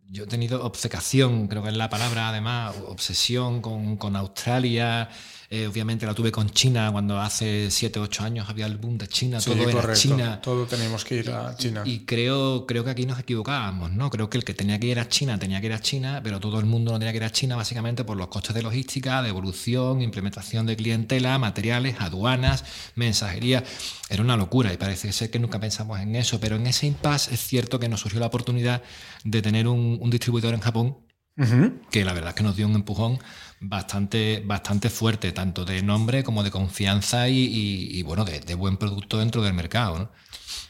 [0.10, 5.10] yo he tenido obcecación, creo que es la palabra además, obsesión con, con Australia,
[5.50, 9.08] eh, obviamente la tuve con China cuando hace 7, 8 años había el boom de
[9.08, 10.42] China, todo era China.
[10.42, 11.84] Todo teníamos que ir a China.
[11.86, 14.10] Y, creo, creo que aquí nos equivocábamos, ¿no?
[14.10, 16.40] Creo que el que tenía que ir a China tenía que ir a China, pero
[16.40, 19.22] todo el mundo no tenía que ir a China básicamente por los costes de logística,
[19.22, 22.64] de evolución, implementación de clientela, materiales, aduanas,
[22.96, 23.64] mensajería.
[24.10, 27.34] Era una locura y parece ser que nunca pensamos en eso, pero en ese impasse
[27.34, 28.82] es cierto que nos surgió la oportunidad
[29.24, 31.06] de tener un, un distribuidor en Japón
[31.92, 33.20] que la verdad es que nos dio un empujón
[33.60, 39.42] bastante, bastante fuerte, tanto de nombre como de confianza y, bueno, de, buen producto dentro
[39.44, 40.12] del mercado.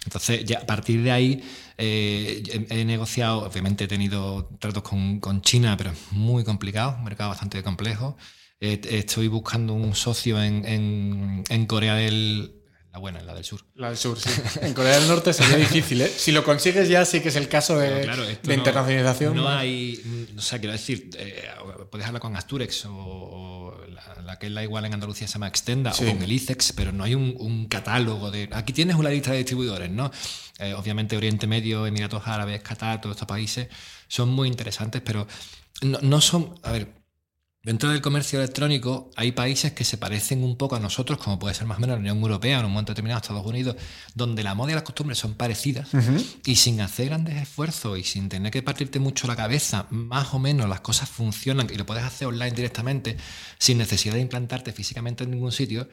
[0.06, 1.44] Entonces, ya a partir de ahí
[1.78, 7.30] eh, he, negociado, obviamente he tenido tratos con, China, pero es muy complicado, un mercado
[7.30, 8.18] bastante complejo.
[8.60, 12.55] estoy buscando un socio en Corea del,
[12.96, 13.60] la buena, la del sur.
[13.76, 14.30] La del sur, sí.
[14.62, 16.08] En Corea del Norte sería difícil, ¿eh?
[16.08, 18.10] Si lo consigues ya sí que es el caso de,
[18.44, 19.36] internacionalización.
[19.36, 21.44] No, hay, o sea, quiero decir, eh,
[21.92, 23.78] puedes hablar con Asturex o,
[24.24, 26.94] la, que es la igual en Andalucía se llama Extenda o con el ICEX, pero
[26.94, 28.48] no hay un, catálogo de...
[28.54, 30.10] Aquí tienes una lista de distribuidores, ¿no?
[30.60, 33.68] Eh, obviamente Oriente Medio, Emiratos Árabes, Qatar, todos estos países
[34.08, 35.28] son muy interesantes, pero
[35.82, 36.56] no, no son...
[36.64, 37.05] A ver,
[37.66, 41.56] Dentro del comercio electrónico hay países que se parecen un poco a nosotros, como puede
[41.56, 43.76] ser más o menos la Unión Europea, en un momento determinado Estados Unidos,
[44.14, 45.90] donde la moda y las costumbres son parecidas
[46.46, 50.38] y sin hacer grandes esfuerzos y sin tener que partirte mucho la cabeza, más o
[50.38, 53.18] menos las cosas funcionan y lo puedes hacer online directamente
[53.58, 55.90] sin necesidad de implantarte físicamente en ningún sitio.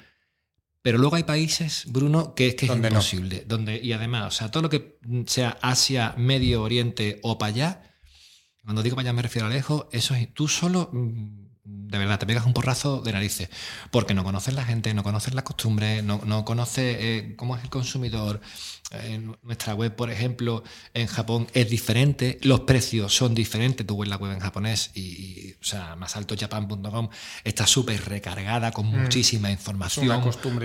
[0.83, 3.47] Pero luego hay países, Bruno, que es que es imposible.
[3.49, 7.83] Donde, y además, o sea, todo lo que sea Asia, Medio Oriente o para allá,
[8.63, 11.52] cuando digo para allá me refiero a lejos, eso es tú solo mm,
[11.93, 13.51] de verdad, te pegas un porrazo de narices,
[13.91, 17.63] porque no conoces la gente, no conoces las costumbres, no, no conoces eh, cómo es
[17.63, 18.41] el consumidor.
[18.91, 23.87] En nuestra web, por ejemplo, en Japón es diferente, los precios son diferentes.
[23.87, 27.09] Tú ves la web en japonés y, o sea, masaltojapan.com
[27.43, 29.03] está súper recargada con mm.
[29.03, 30.23] muchísima información,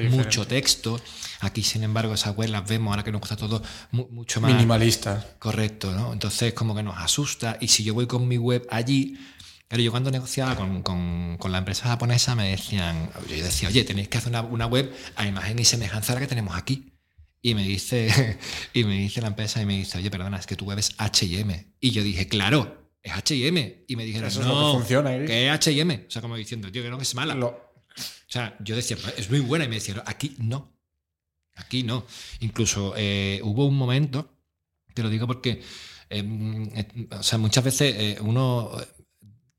[0.09, 0.99] mucho texto.
[1.39, 3.61] Aquí, sin embargo, esas webs las vemos ahora que nos gusta todo
[3.91, 5.25] mucho más minimalista.
[5.39, 6.11] Correcto, ¿no?
[6.11, 7.57] Entonces, como que nos asusta.
[7.61, 9.17] Y si yo voy con mi web allí,
[9.67, 14.08] pero yo cuando negociaba con, con, la empresa japonesa me decían, yo decía, oye, tenéis
[14.08, 16.93] que hacer una, una, web a imagen y semejanza a la que tenemos aquí.
[17.41, 18.39] Y me dice,
[18.73, 20.95] y me dice la empresa y me dice, oye, perdona, es que tu web es
[20.97, 21.73] HM.
[21.82, 23.84] Y yo dije, claro, es HM.
[23.88, 25.25] Y me dijeron, Eso no, que, funciona, ¿eh?
[25.25, 26.06] que es HM.
[26.08, 27.36] O sea, como diciendo, tío, que no, que es mala.
[27.36, 27.69] O
[28.27, 29.65] sea, yo decía, pues, es muy buena.
[29.65, 30.73] Y me decían, aquí no.
[31.56, 32.06] Aquí no.
[32.39, 34.38] Incluso eh, hubo un momento,
[34.93, 35.62] te lo digo porque,
[36.10, 38.71] em, eh, o sea, muchas veces eh, uno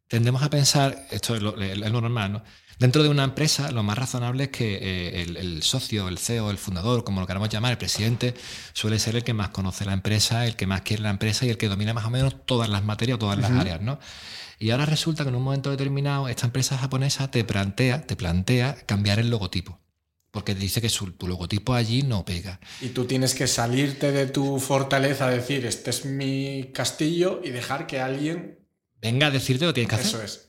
[0.08, 1.52] tendemos a pensar, esto es lo,
[2.00, 2.42] normal, ¿no?
[2.78, 6.58] Dentro de una empresa, lo más razonable es que eh, el, socio, el CEO, el
[6.58, 8.34] fundador, como lo queramos llamar, el presidente,
[8.72, 11.50] suele ser el que más conoce la empresa, el que más quiere la empresa y
[11.50, 13.98] el que domina más o menos todas las materias, todas las áreas, ¿no?
[14.60, 18.76] Y ahora resulta que en un momento determinado esta empresa japonesa te plantea, te plantea
[18.86, 19.80] cambiar el logotipo.
[20.30, 22.60] Porque dice que su, tu logotipo allí no pega.
[22.80, 27.86] Y tú tienes que salirte de tu fortaleza, decir, este es mi castillo y dejar
[27.86, 28.58] que alguien
[29.00, 30.24] venga a decirte lo que tienes que hacer.
[30.24, 30.48] Eso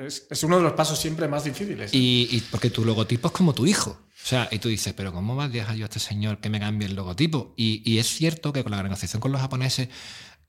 [0.00, 0.26] es.
[0.30, 0.42] es.
[0.42, 1.90] uno de los pasos siempre más difíciles.
[1.92, 3.90] Y, porque tu logotipo es como tu hijo.
[3.90, 6.50] O sea, y tú dices, pero ¿cómo vas a dejar yo a este señor que
[6.50, 7.54] me cambie el logotipo?
[7.56, 9.88] Y, es cierto que con la negociación con los japoneses,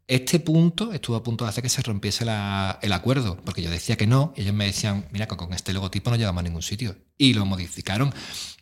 [0.08, 3.98] este punto estuvo a punto de hacer que se rompiese el acuerdo, porque yo decía
[3.98, 6.98] que no, y ellos me decían, mira, con este logotipo no llegamos a ningún sitio.
[7.18, 8.14] Y lo modificaron.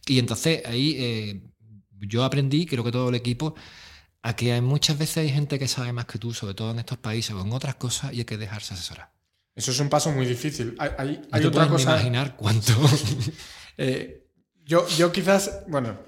[0.07, 1.41] Y entonces ahí eh,
[2.01, 3.55] yo aprendí, creo que todo el equipo,
[4.25, 6.97] a que muchas veces hay gente que sabe más que tú, sobre todo en estos
[6.97, 9.11] países o en otras cosas, y hay que dejarse asesorar.
[9.53, 10.75] Eso es un paso muy difícil.
[10.79, 11.91] Hay, hay, otra cosa.
[11.91, 12.73] imaginar cuánto.
[13.77, 14.25] Eh,
[14.63, 15.99] yo, yo quizás, bueno,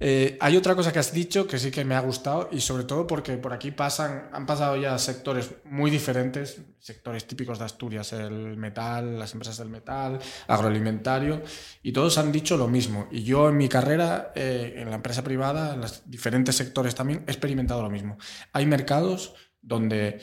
[0.00, 2.84] eh, hay otra cosa que has dicho que sí que me ha gustado y sobre
[2.84, 8.12] todo porque por aquí pasan, han pasado ya sectores muy diferentes, sectores típicos de Asturias,
[8.12, 11.42] el metal, las empresas del metal, agroalimentario,
[11.82, 13.08] y todos han dicho lo mismo.
[13.10, 17.24] Y yo en mi carrera, eh, en la empresa privada, en los diferentes sectores también,
[17.26, 18.18] he experimentado lo mismo.
[18.52, 20.20] Hay mercados donde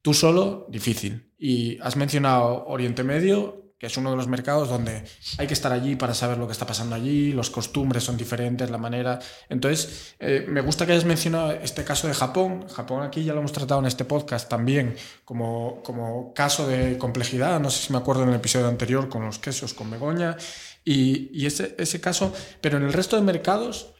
[0.00, 1.34] tú solo, difícil.
[1.36, 5.04] Y has mencionado Oriente Medio, que es uno de los mercados donde
[5.38, 8.68] hay que estar allí para saber lo que está pasando allí, los costumbres son diferentes,
[8.70, 9.20] la manera.
[9.48, 12.66] Entonces, eh, me gusta que hayas mencionado este caso de Japón.
[12.68, 17.60] Japón aquí ya lo hemos tratado en este podcast también como, como caso de complejidad.
[17.60, 20.36] No sé si me acuerdo en el episodio anterior con los quesos, con Begoña.
[20.84, 23.94] Y, y ese, ese caso, pero en el resto de mercados,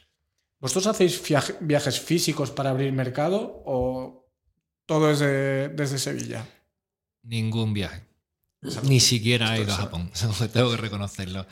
[0.59, 1.23] ¿vosotros hacéis
[1.61, 4.29] viajes físicos para abrir mercado o
[4.87, 6.45] todo es desde Sevilla?
[7.23, 8.08] Ningún viaje.
[8.85, 10.11] Ni siquiera he ido a Japón,
[10.53, 11.47] tengo que reconocerlo.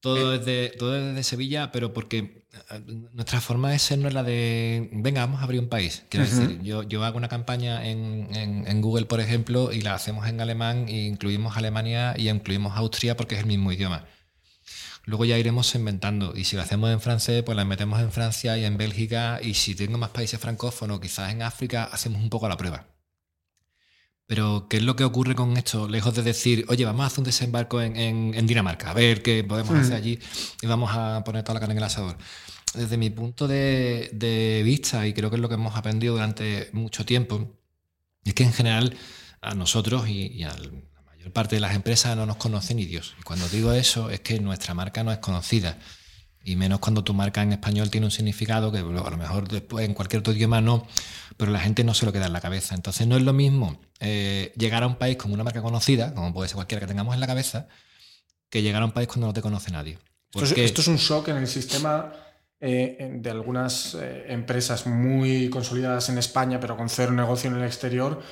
[0.00, 2.80] Todo es, de, todo Sevilla, pero porque eh,
[3.12, 6.04] nuestra forma de ser no es la de, venga, vamos a abrir un país.
[6.08, 10.28] Quiero decir, yo, yo hago una campaña en, en, Google, por ejemplo, y la hacemos
[10.28, 14.06] en alemán, e incluimos Alemania y incluimos Austria porque es el mismo idioma.
[15.04, 16.36] Luego ya iremos inventando.
[16.36, 19.40] Y si lo hacemos en francés, pues la metemos en Francia y en Bélgica.
[19.42, 22.86] Y si tengo más países francófonos, quizás en África, hacemos un poco la prueba.
[24.28, 25.88] Pero, ¿qué es lo que ocurre con esto?
[25.88, 29.74] Lejos de decir, oye, vamos a hacer un desembarco en, Dinamarca, a ver qué podemos
[29.74, 29.96] hacer mm.
[29.96, 30.18] allí
[30.60, 32.18] y vamos a poner toda la carne en el asador.
[32.74, 37.06] Desde mi punto de, vista, y creo que es lo que hemos aprendido durante mucho
[37.06, 37.56] tiempo,
[38.22, 38.94] es que en general
[39.40, 43.14] a nosotros y, a la mayor parte de las empresas no nos conocen ni Dios.
[43.18, 45.78] Y cuando digo eso es que nuestra marca no es conocida.
[46.48, 49.84] Y menos cuando tu marca en español tiene un significado que a lo mejor después
[49.84, 50.86] en cualquier otro idioma no,
[51.36, 52.74] pero la gente no se lo queda en la cabeza.
[52.74, 56.32] Entonces no es lo mismo eh, llegar a un país con una marca conocida, como
[56.32, 57.68] puede ser cualquiera que tengamos en la cabeza,
[58.48, 59.98] que llegar a un país cuando no te conoce nadie.
[60.32, 62.14] Esto, es, un shock en el sistema
[62.60, 67.64] eh, de algunas eh, empresas muy consolidadas en España, pero con cero negocio en el
[67.64, 68.22] exterior,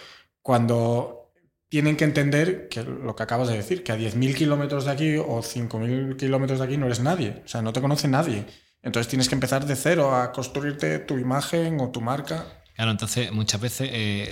[0.40, 1.25] cuando
[1.68, 5.16] tienen que entender que lo que acabas de decir, que a 10.000 kilómetros de aquí
[5.16, 8.46] o 5.000 kilómetros de aquí no eres nadie, o sea, no te conoce nadie.
[8.82, 12.46] Entonces tienes que empezar de cero a construirte tu imagen o tu marca.
[12.76, 14.30] Claro, entonces muchas veces eh,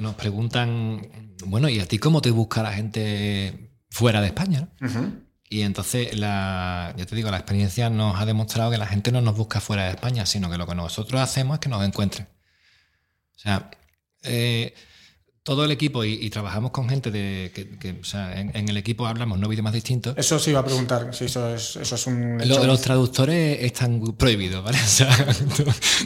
[0.00, 4.68] nos preguntan, bueno, ¿y a ti cómo te busca la gente fuera de España?
[5.48, 9.20] Y entonces, la, ya te digo, la experiencia nos ha demostrado que la gente no
[9.20, 12.26] nos busca fuera de España, sino que lo que nosotros hacemos es que nos encuentren.
[13.36, 13.70] O sea,
[14.22, 14.74] eh,
[15.44, 19.40] todo el equipo y, trabajamos con gente de que, o sea, en, el equipo hablamos
[19.40, 20.16] no idiomas distintos.
[20.16, 22.38] Eso sí iba a preguntar, si eso es, eso es un...
[22.46, 24.78] los traductores están prohibidos, ¿vale?
[24.82, 25.08] O sea,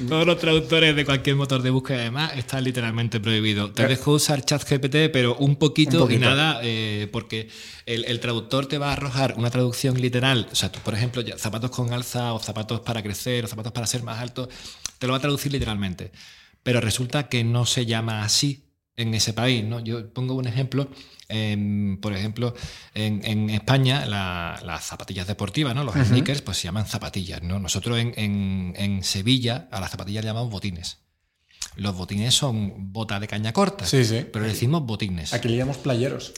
[0.09, 3.75] todos los traductores de cualquier motor de búsqueda además están literalmente prohibidos.
[3.75, 7.51] Te dejo usar ChatGPT, pero un poquito, y nada, eh, porque
[7.85, 10.49] el, traductor te va a arrojar una traducción literal.
[10.51, 13.87] O sea, tú, por ejemplo, zapatos con alza o zapatos para crecer o zapatos para
[13.87, 14.49] ser más altos,
[14.99, 16.11] te lo va a traducir literalmente.
[16.63, 18.66] Pero resulta que no se llama así
[18.97, 19.65] en ese país.
[19.65, 19.81] ¿no?
[19.81, 20.89] Yo pongo un ejemplo.
[22.01, 22.55] por ejemplo,
[22.95, 25.85] en, España las zapatillas deportivas, ¿no?
[25.85, 27.43] los sneakers, pues se llaman zapatillas.
[27.43, 27.59] ¿no?
[27.59, 30.99] Nosotros en, Sevilla a las zapatillas le llamamos botines.
[31.77, 34.25] Los botines son botas de caña corta, sí, sí.
[34.33, 35.35] pero le decimos botines.
[35.35, 36.33] Aquí le llamamos playeros.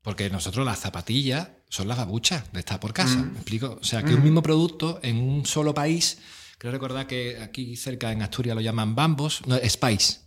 [0.00, 3.16] Porque nosotros las zapatillas son las babuchas de estar por casa.
[3.16, 3.32] Mm.
[3.32, 3.78] ¿Me explico?
[3.80, 6.18] O sea, que un mismo producto en un solo país.
[6.58, 10.25] Creo recordar que aquí cerca en Asturias lo llaman bambos, no, Spice.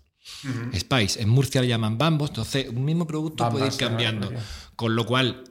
[0.75, 1.21] Spice.
[1.21, 4.31] En Murcia le llaman bambos, entonces un mismo producto puede ir cambiando.
[4.75, 5.43] Con lo cual,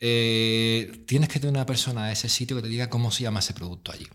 [0.00, 3.40] eh, tienes que tener una persona de ese sitio que te diga cómo se llama
[3.40, 4.06] ese producto allí.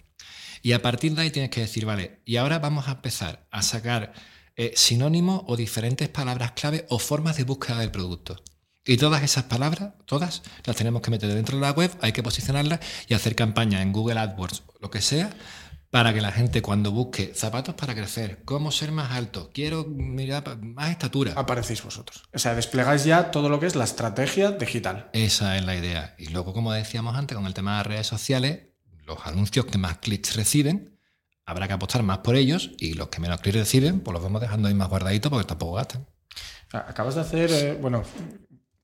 [0.61, 3.61] Y a partir de ahí tienes que decir, vale, y ahora vamos a empezar a
[3.61, 4.13] sacar
[4.55, 8.43] eh, sinónimos o diferentes palabras clave o formas de búsqueda del producto.
[8.85, 12.23] Y todas esas palabras, todas, las tenemos que meter dentro de la web, hay que
[12.23, 15.29] posicionarlas y hacer campaña en Google AdWords, lo que sea,
[15.91, 20.57] para que la gente cuando busque zapatos para crecer, cómo ser más alto, quiero mirar
[20.61, 21.33] más estatura.
[21.35, 22.23] Aparecéis vosotros.
[22.33, 25.09] O sea, desplegáis ya todo lo que es la estrategia digital.
[25.13, 26.15] Esa es la idea.
[26.17, 28.67] Y luego, como decíamos antes, con el tema de las redes sociales,
[29.05, 30.99] los anuncios que más clics reciben,
[31.45, 34.41] habrá que apostar más por ellos y los que menos clics reciben, pues los vamos
[34.41, 36.07] dejando ahí más guardaditos porque tampoco gastan.
[36.71, 38.03] Acabas de hacer, eh, bueno,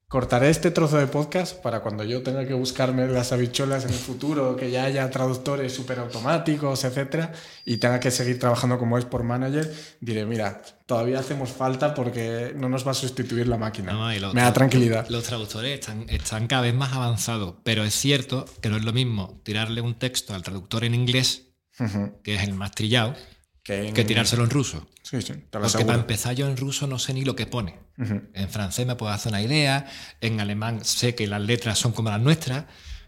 [0.08, 3.98] Cortaré este trozo de podcast para cuando yo tenga que buscarme las habichuelas en el
[3.98, 7.34] futuro, que ya haya traductores súper automáticos, etcétera,
[7.66, 12.54] y tenga que seguir trabajando como es por manager, diré, mira, todavía hacemos falta porque
[12.56, 13.94] no nos va a sustituir la máquina.
[14.32, 15.08] Me da tranquilidad.
[15.10, 18.94] Los traductores están, están cada vez más avanzados, pero es cierto que no es lo
[18.94, 21.48] mismo tirarle un texto al traductor en inglés,
[22.24, 23.16] que es el más trillado,
[23.66, 24.88] que, tirárselo en ruso.
[25.02, 27.80] Sí, sí, Porque para empezar yo en ruso no sé ni lo que pone.
[27.98, 29.88] En francés me puedo hacer una idea,
[30.22, 32.66] en alemán sé que las letras son como las nuestras,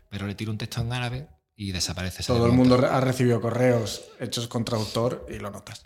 [0.09, 2.23] pero le tiro un texto en árabe y desaparece.
[2.23, 5.83] Todo el mundo ha recibido correos hechos con traductor y lo notas.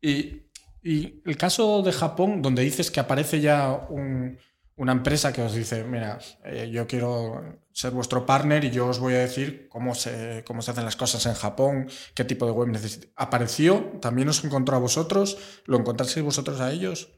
[0.00, 0.48] Y,
[0.82, 4.36] y el caso de Japón, donde dices que aparece ya un,
[4.74, 8.98] una empresa que os dice, mira, eh, yo quiero ser vuestro partner y yo os
[8.98, 12.50] voy a decir cómo se, cómo se hacen las cosas en Japón, qué tipo de
[12.50, 13.06] web necesito.
[13.14, 13.92] ¿Apareció?
[14.02, 15.38] ¿También os encontró a vosotros?
[15.64, 17.08] ¿Lo encontrasteis vosotros a ellos?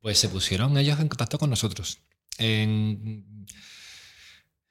[0.00, 2.00] Pues se pusieron ellos en contacto con nosotros.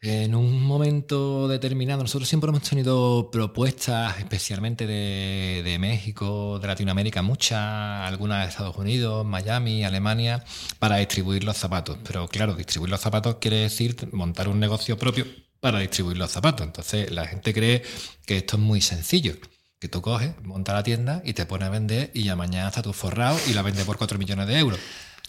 [0.01, 8.07] En un momento determinado, nosotros siempre hemos tenido propuestas, especialmente de, México, de Latinoamérica, muchas,
[8.07, 10.43] algunas de Estados Unidos, Miami, Alemania,
[10.77, 11.97] para distribuir los zapatos.
[12.03, 15.25] Pero claro, distribuir los zapatos quiere decir montar un negocio propio
[15.59, 16.65] para distribuir los zapatos.
[16.67, 17.81] Entonces la gente cree
[18.25, 19.35] que esto es muy sencillo.
[19.79, 22.81] Que tú coges, montas la tienda y te pones a vender y ya mañana está
[22.81, 24.79] tu forrado y la vende por 4 millones de euros.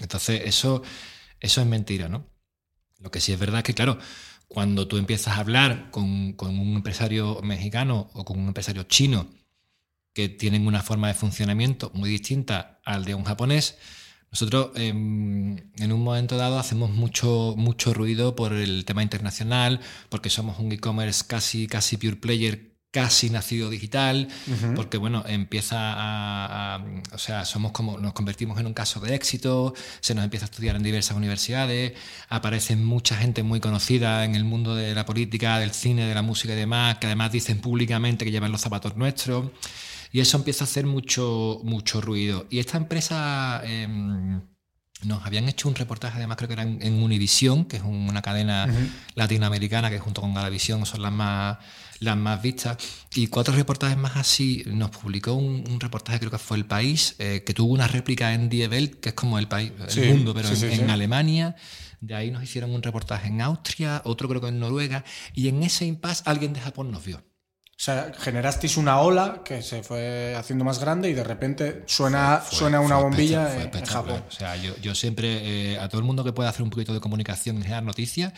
[0.01, 0.83] Entonces eso,
[1.41, 2.27] eso es mentira, ¿no?
[2.99, 3.99] Lo que sí es verdad es que, claro,
[4.49, 9.29] cuando tú empiezas a hablar con, un empresario mexicano o con un empresario chino
[10.15, 13.79] que tienen una forma de funcionamiento muy distinta al de un japonés,
[14.31, 20.31] nosotros em, en un momento dado hacemos mucho, mucho ruido por el tema internacional, porque
[20.31, 24.27] somos un e-commerce casi, casi pure player casi nacido digital,
[24.75, 29.73] porque bueno, empieza a, o sea, somos como, nos convertimos en un caso de éxito,
[30.01, 31.93] se nos empieza a estudiar en diversas universidades,
[32.29, 36.23] aparece mucha gente muy conocida en el mundo de la política, del cine, de la
[36.23, 39.53] música y demás, que además dicen públicamente que llevan los zapatos nuestros,
[40.11, 42.49] y eso empieza a hacer mucho, mucho ruido.
[42.51, 43.63] Y esta empresa...
[43.65, 44.41] Em,
[45.05, 48.67] nos habían hecho un reportaje, además creo que era en, Univision, que es una cadena
[49.15, 51.59] latinoamericana que junto con Galavisión son las más
[52.01, 52.77] las más vistas.
[53.15, 57.43] Y cuatro reportajes más así, nos publicó un, reportaje, creo que fue El País, eh,
[57.45, 60.49] que tuvo una réplica en Die Welt, que es como el país, el mundo, pero
[60.49, 61.57] en, Alemania.
[62.01, 65.63] De ahí nos hicieron un reportaje en Austria, otro creo que en Noruega, y en
[65.63, 67.19] ese impasse alguien de Japón nos vio.
[67.79, 72.43] O sea, generasteis una ola que se fue haciendo más grande y de repente suena,
[72.51, 74.25] suena una bombilla en, Japón.
[74.27, 76.93] O sea, yo, yo siempre, eh, a todo el mundo que pueda hacer un poquito
[76.93, 78.33] de comunicación y generar noticias,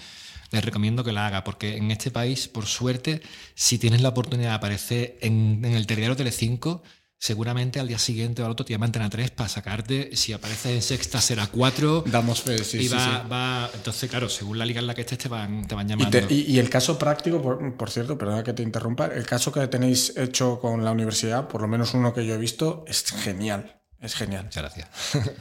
[0.50, 3.22] les recomiendo que la haga, porque en este país, por suerte,
[3.54, 6.82] si tienes la oportunidad de aparecer en, el territorio Telecinco,
[7.18, 10.16] seguramente al día siguiente o al otro te llaman a 3 para sacarte.
[10.16, 12.04] Si apareces en sexta será 4.
[12.06, 12.94] Damos fe, sí, y sí,
[13.30, 16.18] va, entonces, claro, según la liga en la que estés, te van, te van llamando.
[16.30, 17.40] Y, el caso práctico,
[17.76, 21.60] por, cierto, perdona que te interrumpa, el caso que tenéis hecho con la universidad, por
[21.60, 23.76] lo menos uno que yo he visto, es genial.
[24.00, 24.44] Es genial.
[24.44, 24.88] Muchas gracias.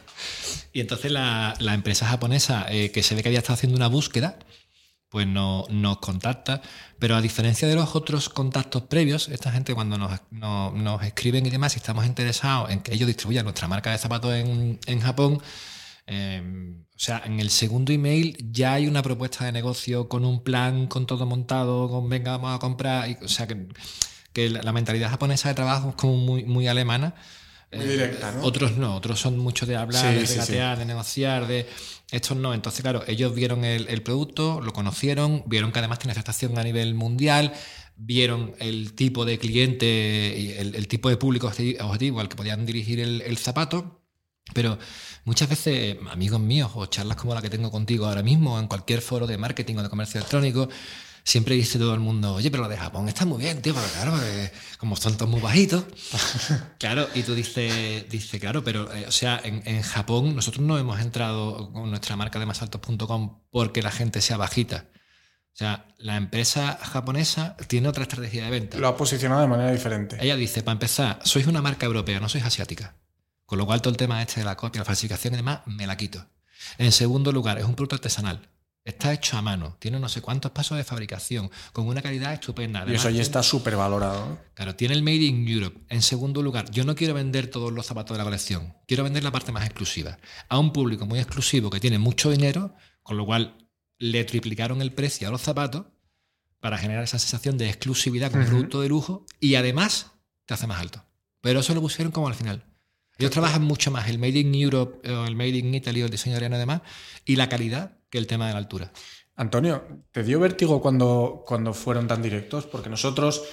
[0.73, 3.87] y entonces la, la empresa japonesa eh, que se ve que había estado haciendo una
[3.87, 4.37] búsqueda,
[5.09, 6.61] pues no, nos contacta.
[6.99, 11.45] Pero a diferencia de los otros contactos previos, esta gente cuando nos, nos, nos escriben
[11.45, 14.99] y demás, si estamos interesados en que ellos distribuyan nuestra marca de zapatos en, en
[15.01, 15.41] Japón,
[16.07, 16.41] eh,
[16.95, 20.87] o sea, en el segundo email ya hay una propuesta de negocio con un plan,
[20.87, 23.09] con todo montado, con venga, vamos a comprar.
[23.09, 23.67] Y, o sea, que,
[24.33, 27.15] que la, la mentalidad japonesa de trabajo es como muy, muy alemana.
[27.71, 28.43] Muy directa, ¿no?
[28.43, 31.67] Otros no, otros son mucho de hablar, Sí, de sí, regatear, de negociar, de
[32.09, 32.53] estos no.
[32.53, 36.63] Entonces, claro, ellos vieron el, el producto, lo conocieron, vieron que además tiene aceptación a
[36.63, 37.53] nivel mundial,
[37.95, 42.65] vieron el tipo de cliente y el, el tipo de público objetivo al que podían
[42.65, 44.01] dirigir el, el zapato.
[44.53, 44.79] Pero
[45.25, 49.01] muchas veces, amigos míos, o charlas como la que tengo contigo ahora mismo, en cualquier
[49.01, 50.69] foro de marketing o de comercio electrónico,
[51.29, 53.85] siempre dice todo el mundo, oye, pero lo de Japón está muy bien, tío, pero
[53.93, 55.85] claro, eh, como son todos muy bajitos.
[56.79, 60.79] claro, y tú dices, dice, claro, pero, eh, o sea, en, en, Japón nosotros no
[60.79, 64.85] hemos entrado con nuestra marca de masaltos.com porque la gente sea bajita.
[65.53, 68.77] O sea, la empresa japonesa tiene otra estrategia de venta.
[68.79, 70.17] Lo ha posicionado de manera diferente.
[70.19, 72.95] Ella dice, para empezar, sois una marca europea, no sois asiática.
[73.45, 75.85] Con lo cual todo el tema este de la copia, la falsificación y demás, me
[75.85, 76.25] la quito.
[76.79, 78.49] En segundo lugar, es un producto artesanal.
[78.89, 82.81] Está hecho a mano, tiene no sé cuántos pasos de fabricación, con una calidad estupenda.
[82.81, 84.39] Además, y eso ya está súper valorado.
[84.53, 85.79] Claro, tiene el Made in Europe.
[85.89, 89.23] En segundo lugar, yo no quiero vender todos los zapatos de la colección, quiero vender
[89.23, 90.17] la parte más exclusiva.
[90.47, 92.73] A un público muy exclusivo que tiene mucho dinero,
[93.03, 93.69] con lo cual
[93.99, 95.85] le triplicaron el precio a los zapatos
[96.59, 98.47] para generar esa sensación de exclusividad con uh -huh.
[98.47, 100.11] producto de lujo y además
[100.45, 101.05] te hace más alto.
[101.41, 102.65] Pero eso lo pusieron como al final.
[103.17, 106.11] Ellos trabajan mucho más el Made in Europe o el Made in Italy o el
[106.11, 106.81] diseño ariano además
[107.25, 108.91] y la calidad que el tema de la altura.
[109.35, 112.65] Antonio, ¿te dio vértigo cuando, cuando fueron tan directos?
[112.65, 113.43] Porque nosotros,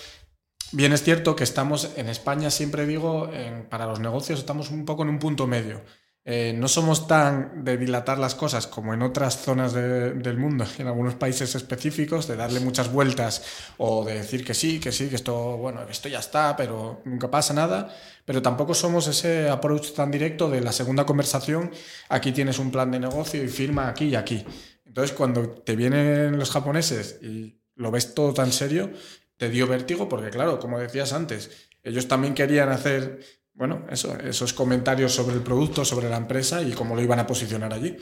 [0.72, 3.30] bien es cierto que estamos en España, siempre digo,
[3.70, 5.82] para los negocios estamos un poco en un punto medio.
[6.28, 10.66] Eh, no somos tan de dilatar las cosas como en otras zonas de, del mundo,
[10.78, 13.44] en algunos países específicos, de darle muchas vueltas
[13.76, 17.30] o de decir que sí, que sí, que esto, bueno, esto ya está, pero nunca
[17.30, 17.94] pasa nada.
[18.24, 21.70] Pero tampoco somos ese approach tan directo de la segunda conversación,
[22.08, 24.44] aquí tienes un plan de negocio y firma aquí y aquí.
[24.84, 28.90] Entonces, cuando te vienen los japoneses y lo ves todo tan serio,
[29.36, 33.20] te dio vértigo porque, claro, como decías antes, ellos también querían hacer
[33.56, 37.26] bueno, eso, esos comentarios sobre el producto, sobre la empresa y cómo lo iban a
[37.26, 37.96] posicionar allí.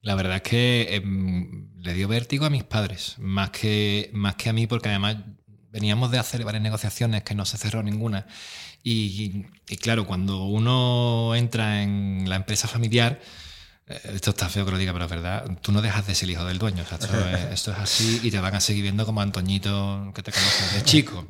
[0.00, 1.02] La verdad es que eh,
[1.78, 5.16] le dio vértigo a mis padres, más que, más que a mí, porque además
[5.70, 8.26] veníamos de hacer varias negociaciones que no se cerró ninguna.
[8.82, 13.20] Y, y claro, cuando uno entra en la empresa familiar,
[13.86, 16.26] eh, esto está feo que lo diga, pero es verdad, tú no dejas de ser
[16.28, 16.82] el hijo del dueño.
[16.82, 20.12] O sea, esto, es, esto es así y te van a seguir viendo como Antoñito
[20.14, 21.26] que te conoces de chico.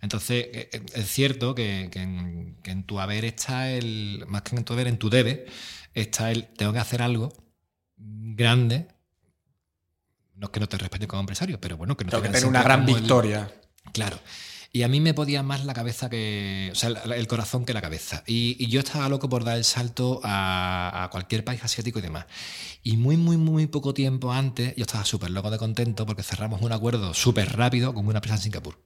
[0.00, 4.64] Entonces, es cierto que, que, en, que, en, tu haber está el, más que en
[4.64, 5.46] tu haber, en tu debe,
[5.94, 7.32] está el, tengo que hacer algo
[7.96, 8.88] grande.
[10.34, 12.34] No es que no te respete como empresario, pero bueno, que no tengo te que
[12.34, 13.50] tener una gran victoria.
[13.84, 14.18] El, claro.
[14.72, 16.68] Y a mí me podía más la cabeza que.
[16.70, 18.22] O sea, el corazón que la cabeza.
[18.26, 22.02] Y, y yo estaba loco por dar el salto a, a, cualquier país asiático y
[22.02, 22.26] demás.
[22.82, 26.60] Y muy, muy, muy poco tiempo antes, yo estaba súper loco de contento porque cerramos
[26.60, 28.78] un acuerdo súper rápido con una empresa en Singapur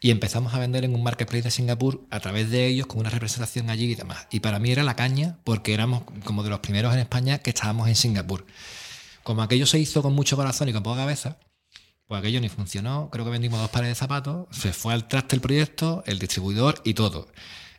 [0.00, 3.10] y empezamos a vender en un marketplace de Singapur a través de ellos con una
[3.10, 4.26] representación allí y demás.
[4.30, 7.50] Y para mí era la caña porque éramos como de los primeros en España que
[7.50, 8.46] estábamos en Singapur.
[9.22, 11.38] Como aquello se hizo con mucho corazón y con poca cabeza,
[12.06, 13.10] pues aquello ni funcionó.
[13.12, 16.80] Creo que vendimos dos pares de zapatos, se fue al traste el proyecto, el distribuidor
[16.82, 17.28] y todo.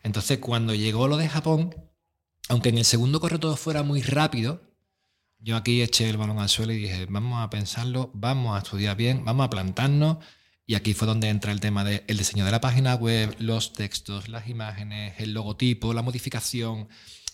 [0.04, 1.76] Entonces, cuando llegó lo de Japón,
[2.50, 4.62] aunque en el segundo correo todo fuera muy rápido,
[5.40, 8.96] yo aquí eché el balón al suelo y dije, vamos a pensarlo, vamos a estudiar
[8.96, 10.18] bien, vamos a plantarnos
[10.72, 13.74] y aquí fue donde entra el tema del de diseño de la página web, los
[13.74, 16.88] textos, las imágenes, el logotipo, la modificación,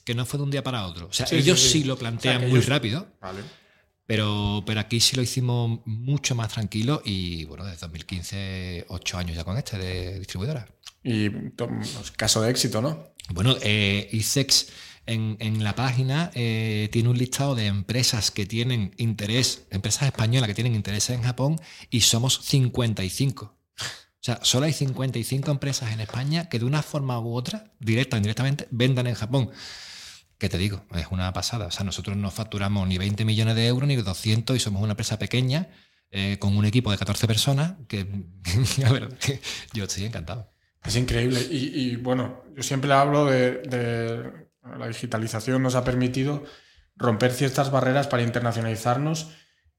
[0.03, 1.05] que no fue de un día para otro.
[1.05, 1.81] O sea, sí, ellos sí, sí.
[1.81, 2.67] sí, lo plantean o sea, muy ellos...
[2.67, 3.41] rápido, vale.
[4.07, 9.35] pero, pero aquí sí lo hicimos mucho más tranquilo y bueno, desde 2015, ocho años
[9.35, 10.67] ya con este de distribuidora.
[11.03, 11.29] Y
[12.15, 13.13] caso de éxito, ¿no?
[13.29, 14.69] Bueno, eh, ISEX
[15.07, 20.53] en, la página eh, tiene un listado de empresas que tienen interés, empresas españolas que
[20.53, 23.45] tienen interés en Japón y somos 55.
[23.45, 28.17] O sea, solo hay 55 empresas en España que de una forma u otra, directa
[28.17, 29.49] o indirectamente, vendan en Japón.
[30.37, 30.85] ¿Qué te digo?
[30.93, 31.67] Es una pasada.
[31.67, 34.91] O sea, nosotros no facturamos ni 20 millones de euros ni 200 y somos una
[34.91, 35.69] empresa pequeña
[36.11, 38.05] eh, con un equipo de 14 personas que,
[38.77, 39.39] la verdad, que
[39.73, 40.51] yo estoy encantado.
[40.83, 41.39] Es increíble.
[41.49, 44.46] Y, bueno, yo siempre hablo de
[44.77, 46.43] la digitalización nos ha permitido
[46.95, 49.31] romper ciertas barreras para internacionalizarnos.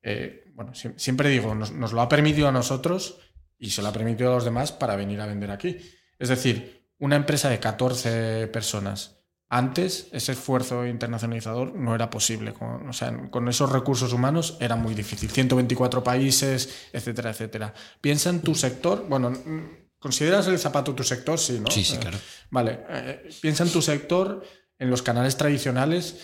[0.02, 3.18] Eh, bueno, siempre digo, nos, nos, lo ha permitido a nosotros
[3.58, 5.78] y se lo ha permitido a los demás para venir a vender aquí.
[6.18, 9.18] Es decir, una empresa de 14 personas
[9.50, 12.52] Antes ese esfuerzo internacionalizador no era posible.
[12.52, 15.30] Con, o sea, con esos recursos humanos era muy difícil.
[15.30, 17.72] 124 países, etcétera, etcétera.
[18.00, 19.06] Piensa en tu sector.
[19.08, 19.32] Bueno,
[19.98, 21.38] ¿consideras el zapato tu sector?
[21.38, 21.70] Sí, ¿no?
[21.70, 22.18] Sí, sí, claro.
[22.50, 22.80] vale.
[22.90, 24.44] Eh, piensa en tu sector,
[24.78, 26.16] en los canales tradicionales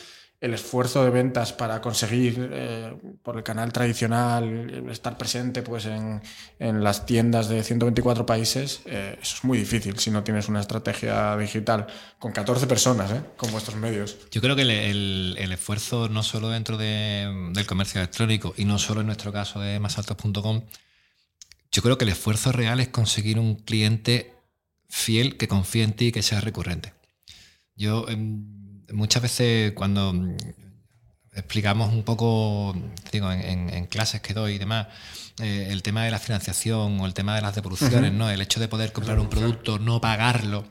[0.45, 6.21] el esfuerzo de ventas para conseguir eh, por el canal tradicional estar presente pues en,
[6.59, 11.35] las tiendas de 124 países, eh, eso es muy difícil si no tienes una estrategia
[11.39, 11.87] digital
[12.19, 13.23] con 14 personas, ¿eh?
[13.39, 14.19] con vuestros medios.
[14.31, 19.07] Yo creo que el, esfuerzo no solo dentro del comercio electrónico y no solo en
[19.07, 20.63] nuestro caso de masaltos.com,
[21.73, 24.35] yo creo que el esfuerzo real es conseguir un cliente
[24.91, 26.93] fiel que confíe en ti y que sea recurrente.
[27.77, 30.37] Yo em, muchas veces cuando mm,
[31.33, 32.75] explicamos un poco,
[33.13, 34.89] digo, en, clases que doy y demás,
[35.41, 38.31] eh, el tema de la financiación o el tema de las devoluciones, ¿no?
[38.31, 40.65] El hecho de poder comprar un producto, no pagarlo.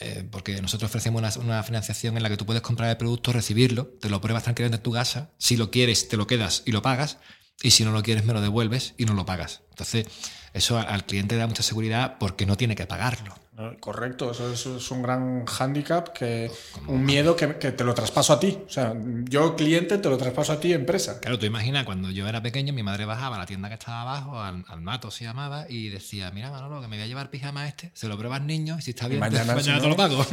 [0.00, 3.86] Eh, porque nosotros ofrecemos una, financiación en la que tú puedes comprar el producto, recibirlo,
[4.00, 6.80] te lo pruebas tranquilamente en tu casa, si lo quieres te lo quedas y lo
[6.80, 7.18] pagas,
[7.62, 9.60] y si no lo quieres me lo devuelves y no lo pagas.
[9.68, 10.06] Entonces,
[10.54, 13.34] eso al cliente da mucha seguridad porque no tiene que pagarlo.
[13.78, 16.50] Correcto, eso, es un gran hándicap, que
[16.88, 18.58] un miedo que, te lo traspaso a ti.
[18.66, 18.94] O sea,
[19.28, 21.20] yo cliente te lo traspaso a ti empresa.
[21.20, 24.02] Claro, tú imaginas, cuando yo era pequeño, mi madre bajaba a la tienda que estaba
[24.02, 27.68] abajo, al, mato se llamaba, y decía, mira Manolo, que me voy a llevar pijama
[27.68, 30.26] este, se lo pruebas niño, y si está bien, mañana, te lo pago.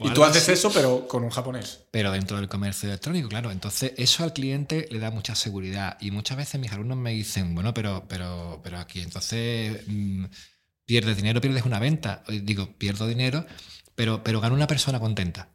[0.00, 1.84] y tú haces eso, pero con un japonés.
[1.90, 3.52] Pero dentro del comercio electrónico, claro.
[3.52, 5.96] Entonces, eso al cliente le da mucha seguridad.
[5.98, 9.80] Y muchas veces mis alumnos me dicen, bueno, pero, pero, pero aquí, entonces...
[9.86, 10.26] Mm,
[10.86, 12.22] pierdes dinero, pierdes una venta.
[12.28, 13.46] Digo, pierdo dinero,
[13.94, 15.50] pero, pero gano una persona contenta.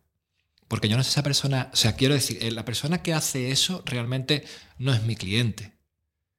[0.67, 3.51] Porque yo no sé esa persona, o sea, quiero decir, eh, la persona que hace
[3.51, 4.45] eso realmente
[4.77, 5.73] no es mi cliente.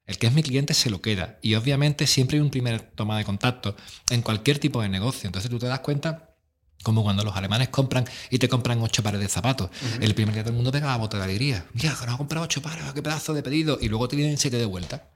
[0.06, 1.38] El que es mi cliente se lo queda.
[1.42, 3.76] Y obviamente siempre hay un primer toma de contacto
[4.08, 5.26] en cualquier tipo de negocio.
[5.26, 6.36] Entonces tú te das cuenta
[6.82, 9.70] como cuando los alemanes compran y te compran ocho pares de zapatos.
[10.00, 11.66] El primer día todo el mundo pega la bota de alegría.
[11.74, 13.78] Mira, que nos ha comprado ocho pares, qué pedazo de pedido.
[13.80, 15.10] Y luego te vienen siete de vuelta.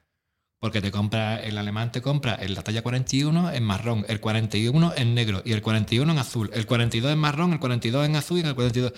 [0.64, 4.94] Porque te compra, el alemán te compra en la talla 41 en marrón, el 41
[4.96, 8.38] en negro y el 41 en azul, el 42 en marrón, el 42 en azul
[8.38, 8.94] y el 42.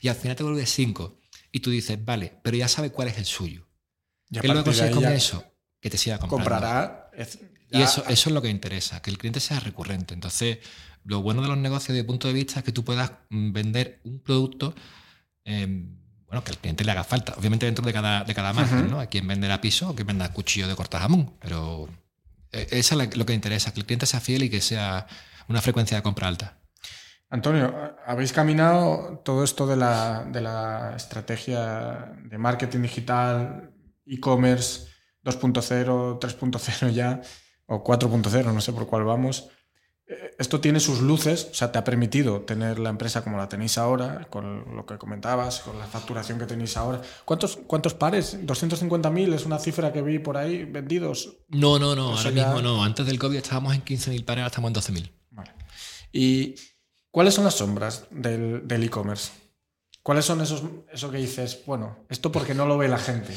[0.00, 1.20] Y al final te vuelves 5.
[1.52, 3.68] Y tú dices, vale, pero ya sabes cuál es el suyo.
[4.32, 5.44] ¿Qué luego consigues con eso?
[5.78, 6.42] Que te siga comprando.
[6.42, 7.10] Comprará.
[7.70, 10.14] Y eso, eso es lo que interesa, que el cliente sea recurrente.
[10.14, 10.60] Entonces,
[11.04, 13.52] lo bueno de los negocios desde el punto de vista es que tú puedas mm,
[13.52, 14.74] vender un producto.
[15.44, 15.86] Eh,
[16.30, 17.34] bueno, que al cliente le haga falta.
[17.36, 19.00] Obviamente dentro de cada, de cada margen, ¿no?
[19.00, 21.88] Hay quien venderá piso o quien venda cuchillo de cortar jamón, pero
[22.52, 25.08] eh, eso es lo que interesa, que el cliente sea fiel y que sea
[25.48, 26.56] una frecuencia de compra alta.
[27.30, 33.72] Antonio, habéis caminado todo esto de la, de la estrategia de marketing digital,
[34.06, 34.86] e-commerce
[35.24, 37.20] 2.0, 3.0 ya,
[37.66, 39.50] o 4.0, no sé por cuál vamos
[40.38, 43.78] esto tiene sus luces, o sea, te ha permitido tener la empresa como la tenéis
[43.78, 47.00] ahora, con lo que comentabas, con la facturación que tenéis ahora.
[47.24, 48.38] ¿Cuántos, cuántos pares?
[48.44, 51.36] ¿250.000 es una cifra que vi por ahí vendidos?
[51.48, 52.82] No, no, no, ahora mismo no.
[52.82, 55.10] Antes del COVID estábamos en 15.000 pares, ahora estamos en 12.000.
[55.30, 55.50] Vale.
[56.12, 56.54] ¿Y
[57.10, 59.30] cuáles son las sombras del e-commerce?
[60.02, 63.34] ¿Cuáles son esos eso que dices, bueno, esto porque no lo ve la gente?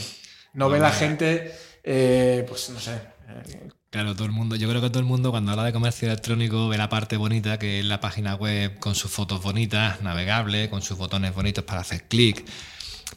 [0.54, 1.54] No, ve la gente,
[1.84, 2.94] eh, pues no sé.
[3.28, 6.08] Eh, Claro, todo el mundo, yo creo que todo el mundo cuando habla de comercio
[6.08, 10.68] electrónico ve la parte bonita, que es la página web con sus fotos bonitas, navegable,
[10.72, 12.44] con sus botones bonitos para hacer clic.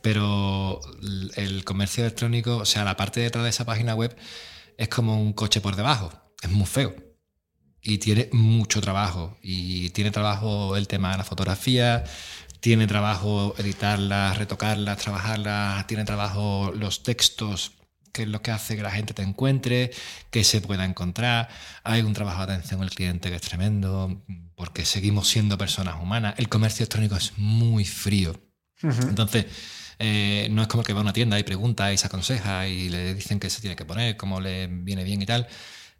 [0.02, 0.82] Pero
[1.36, 4.14] el comercio electrónico, o sea, la parte detrás de esa página web
[4.76, 6.12] es como un coche por debajo.
[6.42, 6.94] Es muy feo.
[7.80, 9.38] Y tiene mucho trabajo.
[9.40, 12.04] Y tiene trabajo el tema de la fotografía,
[12.60, 17.72] tiene trabajo editarlas, retocarlas, trabajarlas, tiene trabajo los textos
[18.16, 19.90] que es lo que hace que la gente te encuentre,
[20.30, 21.50] que se pueda encontrar.
[21.84, 26.34] Hay un trabajo de atención al cliente que es tremendo, porque seguimos siendo personas humanas.
[26.38, 28.40] El comercio electrónico es muy frío.
[28.82, 29.46] Entonces,
[29.98, 32.88] eh, no es como que va a una tienda y pregunta y se aconseja y
[32.88, 35.46] le dicen que se tiene que poner, cómo le viene bien y tal,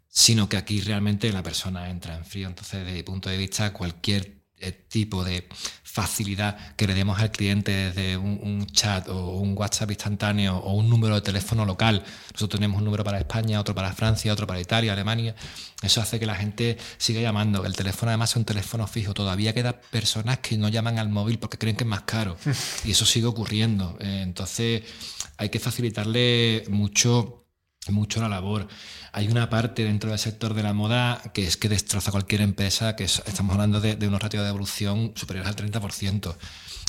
[0.07, 2.47] sino que aquí realmente la persona entra en frío.
[2.47, 4.41] Entonces, desde mi punto de vista, cualquier
[4.89, 5.47] tipo de
[5.97, 10.89] facilidad que le demos al cliente desde un, chat o un WhatsApp instantáneo o un
[10.89, 12.03] número de teléfono local.
[12.33, 15.35] Nosotros tenemos un número para España, otro para Francia, otro para Italia, Alemania.
[15.81, 17.65] Eso hace que la gente siga llamando.
[17.65, 19.15] El teléfono además es un teléfono fijo.
[19.15, 22.37] Todavía queda personas que no llaman al móvil porque creen que es más caro.
[22.85, 23.97] Y eso sigue ocurriendo.
[23.99, 24.83] Eh, entonces
[25.37, 27.46] hay que facilitarle mucho
[27.91, 28.67] mucho la labor.
[29.11, 32.95] Hay una parte dentro del sector de la moda que es que destroza cualquier empresa,
[32.95, 36.35] que estamos hablando de, unos ratios de evolución superiores al 30%.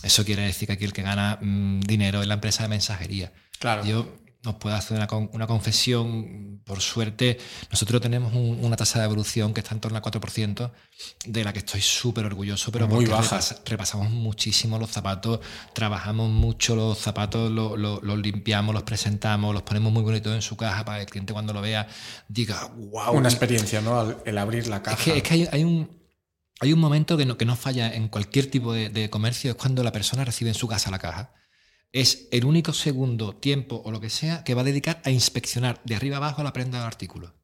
[0.03, 3.33] Eso quiere decir que aquí el que gana mm, dinero es la empresa de mensajería.
[3.59, 3.85] Claro.
[3.85, 4.15] Yo
[4.45, 6.61] os puedo hacer una, con- una confesión.
[6.65, 7.39] Por suerte,
[7.71, 10.73] nosotros tenemos un- una tasa de evolución que está en torno al 4%,
[11.27, 13.23] de la que estoy súper orgulloso, pero Muy baja.
[13.39, 15.41] repas- repasamos muchísimo los zapatos,
[15.73, 20.43] trabajamos mucho los zapatos, lo- lo- los limpiamos, los presentamos, los ponemos muy bonitos en
[20.43, 21.89] su caja para que el cliente cuando lo vea
[22.29, 23.17] diga, wow.
[23.17, 24.15] Una experiencia, ¿no?
[24.25, 24.97] El abrir la caja.
[24.99, 25.99] Es que, es que hay, hay un,
[26.61, 29.57] hay un momento que no, que no falla en cualquier tipo de, de comercio, es
[29.57, 31.33] cuando la persona recibe en su casa la caja.
[31.93, 35.81] Es el único segundo, tiempo o lo que sea que va a dedicar a inspeccionar
[35.85, 37.35] de arriba abajo la prenda del artículo.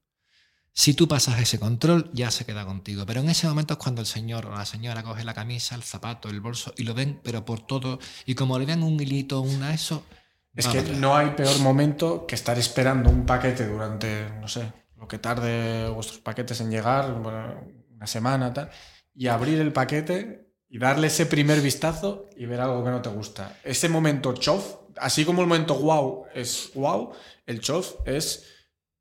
[0.77, 3.07] Si tú pasas ese control, ya se queda contigo.
[3.07, 5.85] Pero en ese momento es cuando el señor o la señora coge la camisa, el
[5.85, 8.01] zapato, el bolso y lo ven, pero por todo.
[8.27, 10.05] Y como le ven un hilito, una eso.
[10.53, 15.07] Es que no hay peor momento que estar esperando un paquete durante, no sé, lo
[15.07, 18.71] que tarde vuestros paquetes en llegar, una semana, tal,
[19.15, 23.09] y abrir el paquete y darle ese primer vistazo y ver algo que no te
[23.09, 23.59] gusta.
[23.63, 27.13] Ese momento chof, así como el momento wow es wow,
[27.47, 28.45] el chof es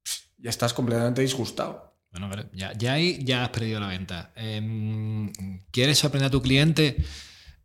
[0.03, 1.93] pff, ya estás completamente disgustado.
[2.11, 4.31] Bueno, vale, ya, ya ahí ya has perdido la venta.
[4.35, 5.31] Em,
[5.71, 7.03] ¿Quieres sorprender a tu cliente?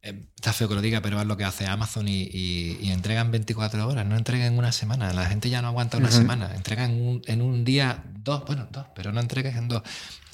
[0.01, 2.93] Em, está feo que lo diga, pero es lo que hace Amazon y, y, y
[2.93, 5.13] entregan 24 horas, no entregan en una semana.
[5.13, 6.55] La gente ya no aguanta una semana.
[6.55, 9.83] Entregan en un, en un día, dos, bueno, dos, pero no entregues en dos.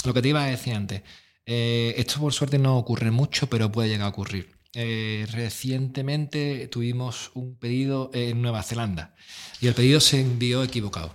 [0.05, 1.03] Lo que te iba a decir antes,
[1.47, 4.55] eh, esto por suerte no ocurre mucho, pero puede llegar a ocurrir.
[4.75, 9.15] Eh, recientemente tuvimos un pedido en Nueva Zelanda
[9.61, 11.15] y el pedido se envió equivocado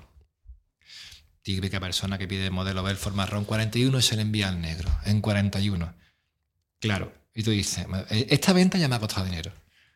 [1.41, 5.21] típica persona que pide modelo Belfort marrón 41 y se le envía al negro en
[5.21, 5.93] 41.
[6.79, 9.51] Claro, y tú dices, "Eh, esta venta ya me ha costado dinero,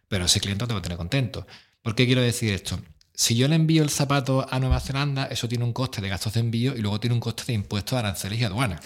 [0.08, 1.46] pero ese cliente te va a tener contento.
[1.82, 2.80] ¿Por qué quiero decir esto?
[3.14, 6.34] Si yo le envío el zapato a Nueva Zelanda, eso tiene un coste de gastos
[6.34, 8.84] de envío y luego tiene un coste de impuestos, aranceles y aduanas.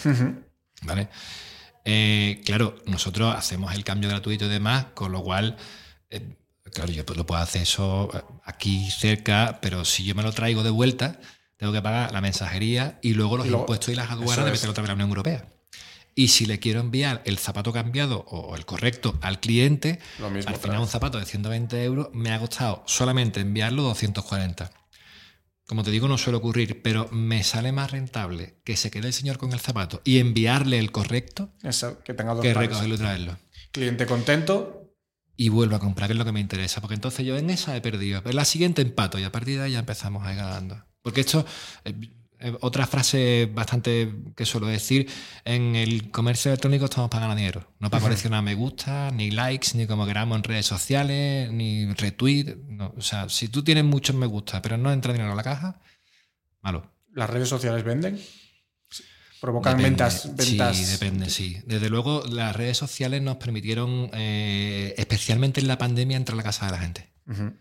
[0.82, 1.08] ¿Vale?
[1.84, 5.56] Eh, claro, nosotros hacemos el cambio gratuito y demás, con lo cual,
[6.10, 6.36] eh,
[6.72, 10.62] claro, yo lo puedo hacer eso eh, aquí cerca, pero si yo me lo traigo
[10.62, 11.18] de vuelta,
[11.56, 14.50] tengo que pagar la mensajería y luego los Y luego- impuestos y las aduanas de
[14.52, 15.46] meterlo otra vez a la Unión Europea.
[16.14, 20.00] Y si le quiero enviar el zapato cambiado o el correcto al cliente,
[20.32, 24.70] mismo al final un zapato de 120 euros me ha costado solamente enviarlo 240.
[25.68, 29.12] Como te digo, no suele ocurrir, pero me sale más rentable que se quede el
[29.12, 32.70] señor con el zapato y enviarle el correcto Eso, que tenga dos que pares.
[32.70, 33.38] recogerlo y traerlo.
[33.70, 34.94] Cliente contento,
[35.36, 37.76] Y vuelvo a comprar, que es lo que me interesa, porque entonces yo en esa
[37.76, 38.22] he perdido.
[38.24, 40.82] En la siguiente empato y a partir de ahí ya empezamos a ir ganando.
[41.02, 41.44] Porque esto,
[41.84, 41.92] eh,
[42.60, 45.08] otra frase bastante que suelo decir,
[45.44, 47.74] en el comercio electrónico estamos para ganar dinero.
[47.80, 52.56] No para coleccionar me gusta, ni likes, ni como queramos en redes sociales, ni retweet.
[52.68, 52.94] no.
[52.96, 55.80] O sea, si tú tienes muchos me gusta, pero no entra dinero a la caja,
[56.62, 56.92] malo.
[57.12, 58.20] las redes sociales venden.
[59.40, 60.02] Provocan Depende.
[60.04, 60.76] ventas, ventas.
[60.76, 61.58] Sí, depende, sí.
[61.64, 66.42] Desde luego, las redes sociales nos permitieron, eh, especialmente en la pandemia, entrar a la
[66.42, 67.12] casa de la gente.
[67.28, 67.52] Ujú.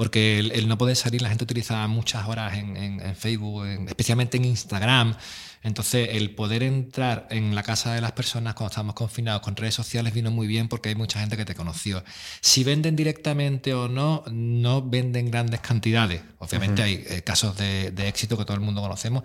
[0.00, 3.66] Porque el, el no poder salir, la gente utilizaba muchas horas en, en- en Facebook,
[3.66, 5.14] en- especialmente en Instagram.
[5.62, 9.74] Entonces, el poder entrar en la casa de las personas cuando estábamos confinados con redes
[9.74, 12.02] sociales vino muy bien porque hay mucha gente que te conoció.
[12.40, 16.22] Si venden directamente o no, no venden grandes cantidades.
[16.38, 19.22] Obviamente hay eh, casos de, de éxito que todo el mundo conocemos,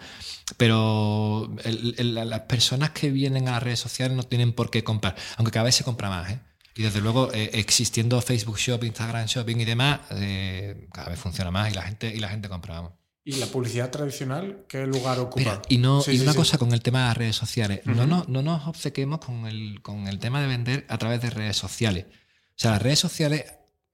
[0.57, 4.83] pero el- el- las personas que vienen a las redes sociales no tienen por qué
[4.83, 6.31] comprar, aunque cada vez se compra más.
[6.31, 6.39] ¿eh?
[6.75, 11.49] Y desde luego, eh, existiendo Facebook Shop, Instagram Shopping y demás, eh, cada vez funciona
[11.51, 12.75] más y la gente, y la gente compra.
[12.75, 12.91] vamos.
[13.23, 15.39] ¿Y la publicidad tradicional qué lugar ocupa?
[15.39, 16.37] Mira, y no, Sí, y sí, una sí.
[16.37, 19.81] cosa con el tema de las redes sociales, no, nos, no nos obcequemos con el,
[19.81, 22.05] con el tema de vender a través de redes sociales.
[22.09, 23.45] O sea, las redes sociales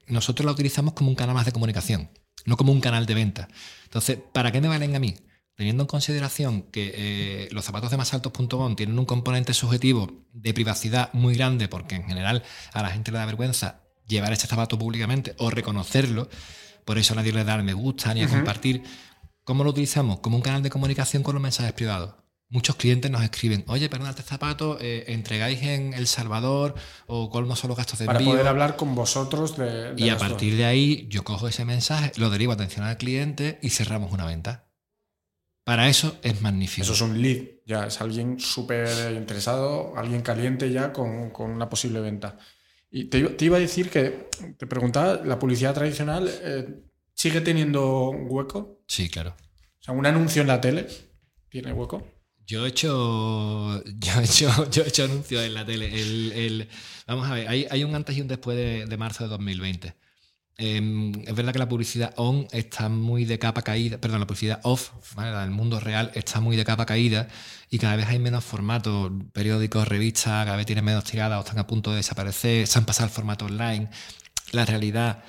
[0.07, 2.09] nosotros las utilizamos como un canal más de comunicación,
[2.45, 3.47] no como un canal de venta.
[3.86, 5.15] Entonces, ¿para qué me valen a mí?
[5.62, 11.14] Teniendo en consideración que eh, los zapatos de masaltos.com tienen un componente subjetivo de privacidad
[11.14, 12.41] muy grande, porque en general
[12.74, 16.30] a la gente le da vergüenza llevar este zapato públicamente o reconocerlo,
[16.84, 18.82] por eso nadie le da al me gusta ni a compartir.
[19.43, 20.20] ¿Cómo lo utilizamos?
[20.22, 22.16] Como un canal de comunicación con los mensajes privados.
[22.49, 26.74] Muchos clientes nos escriben, oye, perdona, este zapato, eh, entregáis en El Salvador
[27.05, 28.34] o cuáles son los gastos de Para envío.
[28.34, 29.93] poder hablar con vosotros de.
[29.93, 30.24] de y a dos.
[30.24, 34.12] partir de ahí yo cojo ese mensaje, lo derivo a atención al cliente y cerramos
[34.12, 34.70] una venta.
[35.64, 36.84] Para eso es magnífico.
[36.84, 41.70] Eso es un lead, ya es alguien súper interesado, alguien caliente ya con, con una
[41.70, 42.38] posible venta.
[42.89, 46.68] Y te, iba- te iba a decir que, te preguntaba, ¿la publicidad tradicional eh,
[47.14, 48.82] sigue teniendo hueco?
[48.88, 49.36] Sí, claro.
[49.80, 50.88] O sea, un anuncio en la tele
[51.49, 52.07] tiene hueco.
[52.45, 53.82] Yo he hecho.
[53.99, 55.86] Yo he hecho, yo he hecho anuncios en la tele.
[56.01, 56.68] El, el-
[57.07, 59.93] vamos a ver, hay, hay un antes y un después de, de marzo de 2020.
[60.64, 64.59] Eh, es verdad que la publicidad on está muy de capa caída, perdón, la publicidad
[64.62, 65.32] off, ¿vale?
[65.32, 67.28] la del mundo real, está muy de capa caída
[67.72, 71.57] y cada vez hay menos formatos, periódicos, revistas, cada vez tienen menos tiradas o están
[71.57, 73.89] a punto de desaparecer, se han pasado al formato online.
[74.51, 75.24] La realidad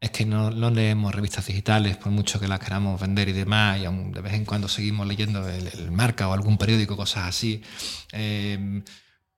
[0.00, 3.84] es que no, leemos revistas digitales, por mucho que las queramos vender y demás, y
[3.84, 7.60] aún de vez en cuando seguimos leyendo el, marca o algún periódico, cosas así.
[8.12, 8.82] Eh,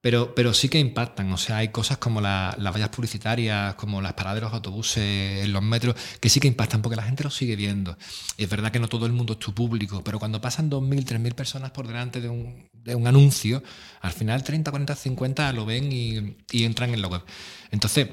[0.03, 1.33] pero, pero sí que impactan.
[1.33, 5.63] O sea, hay cosas como las vallas publicitarias, como las paradas de los autobuses los
[5.63, 7.97] metros, que sí que impactan porque la gente lo sigue viendo.
[8.37, 11.35] Es verdad que no todo el mundo es tu público, pero cuando pasan 2.000, 3.000
[11.35, 13.63] personas por delante de un, de un, anuncio,
[14.01, 17.23] al final 30, 40, 50 lo ven y, y entran en la web.
[17.71, 18.09] Entonces,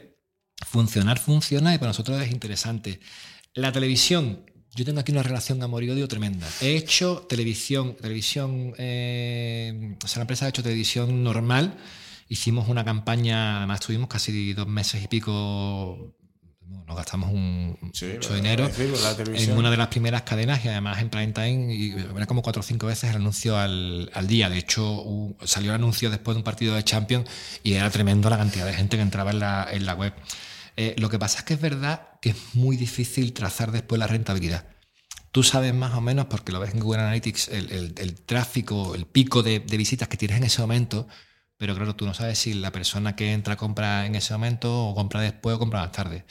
[0.67, 2.99] funcionar funciona y para nosotros es interesante.
[3.55, 4.45] La televisión,
[4.79, 6.47] yo tengo aquí una relación amor y odio tremenda.
[6.61, 11.77] He hecho televisión, televisión, eh, o sea, la empresa ha hecho televisión normal.
[12.29, 16.15] Hicimos una campaña, además estuvimos casi dos meses y pico
[16.87, 21.33] nos gastamos un, mucho dinero en una de las primeras cadenas y además en prime
[21.33, 24.49] time y era como cuatro o cinco veces el anuncio al, al día.
[24.49, 27.29] De hecho, salió el anuncio después de un partido de Champions
[27.63, 30.13] y era tremendo la cantidad de gente que entraba en la, en la web.
[30.81, 34.07] Eh, lo que pasa es que es verdad que es muy difícil trazar después la
[34.07, 34.63] rentabilidad.
[35.33, 39.43] Tú sabes más o menos, porque lo ves en Google Analytics, el, tráfico, el pico
[39.43, 41.05] de, visitas que tienes en ese momento,
[41.57, 44.95] pero claro, tú no sabes si la persona que entra compra en ese momento o
[44.95, 46.23] compra después o compra más tarde.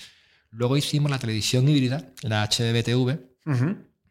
[0.51, 3.19] Luego hicimos la televisión híbrida, la HBTV,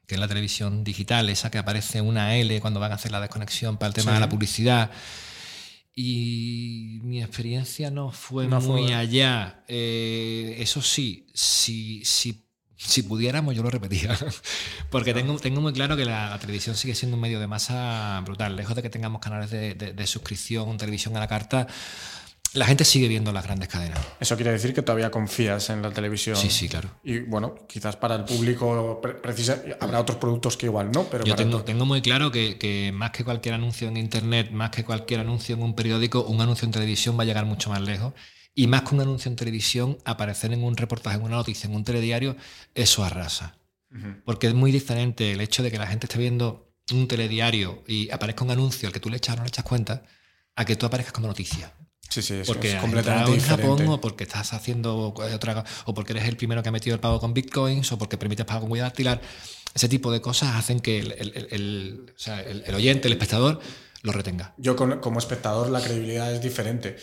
[0.06, 3.22] que es la televisión digital, esa que aparece una L cuando van a hacer la
[3.22, 4.92] desconexión para el tema de la publicidad
[6.00, 9.64] y mi experiencia no fue muy allá.
[9.68, 12.46] Eh, eso sí, si, si,
[12.76, 14.16] si, pudiéramos, yo lo repetía.
[14.92, 18.56] Porque tengo, tengo muy claro que la, televisión sigue siendo un medio de masa brutal.
[18.56, 21.66] Lejos de que tengamos canales de, de, de suscripción, televisión a la carta,
[22.58, 24.00] la gente sigue viendo las grandes cadenas.
[24.20, 26.36] Eso quiere decir que todavía confías en la televisión.
[26.36, 26.90] Sí, sí, claro.
[27.04, 31.36] Y bueno, quizás para el público precisa, habrá otros productos que igual no, pero yo
[31.36, 35.56] tengo, tengo, muy claro que, más que cualquier anuncio en internet, más que cualquier anuncio
[35.56, 38.14] en un periódico, un anuncio en televisión va a llegar mucho más lejos.
[38.56, 41.76] Y más que un anuncio en televisión, aparecer en un reportaje, en una noticia, en
[41.76, 42.36] un telediario,
[42.74, 43.56] eso arrasa.
[44.26, 48.10] Porque es muy diferente el hecho de que la gente esté viendo un telediario y
[48.12, 50.04] aparezca un anuncio al que tú le echas o no le echas cuenta,
[50.56, 51.72] a que tú aparezcas como noticia.
[52.10, 56.26] Sí, sí, porque es completamente en Japón o porque estás haciendo otra o porque eres
[56.26, 58.86] el primero que ha metido el pago con bitcoins o porque permites pago con huella
[58.86, 59.22] dactilar.
[59.74, 63.60] Ese tipo de cosas hacen que el, oyente, el espectador,
[64.04, 64.54] lo retenga.
[64.58, 66.96] Yo como espectador la credibilidad es diferente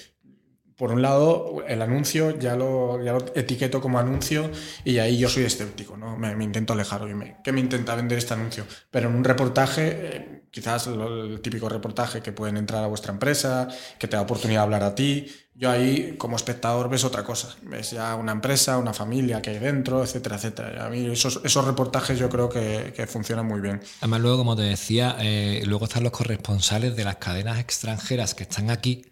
[0.76, 4.50] por un lado, el anuncio ya lo, lo, etiqueto como anuncio
[4.84, 6.16] y ahí yo soy escéptico, ¿no?
[6.16, 8.66] Me, intento alejar, oye, ¿qué me intenta vender este anuncio?
[8.90, 13.68] Pero en un reportaje, eh, quizás el típico reportaje que pueden entrar a vuestra empresa,
[13.98, 17.54] que te da oportunidad de hablar a ti, yo ahí como espectador ves otra cosa,
[17.62, 20.86] ves ya una empresa, una familia que hay dentro, etcétera, etcétera.
[20.86, 23.80] A mí esos, esos reportajes yo creo que, que, funcionan muy bien.
[24.00, 28.42] Además luego, como te decía, eh, luego están los corresponsales de las cadenas extranjeras que
[28.42, 29.04] están aquí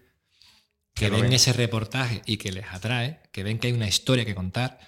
[0.95, 4.34] que ven, ese reportaje y que les atrae, que ven que hay una historia que
[4.34, 4.78] contar,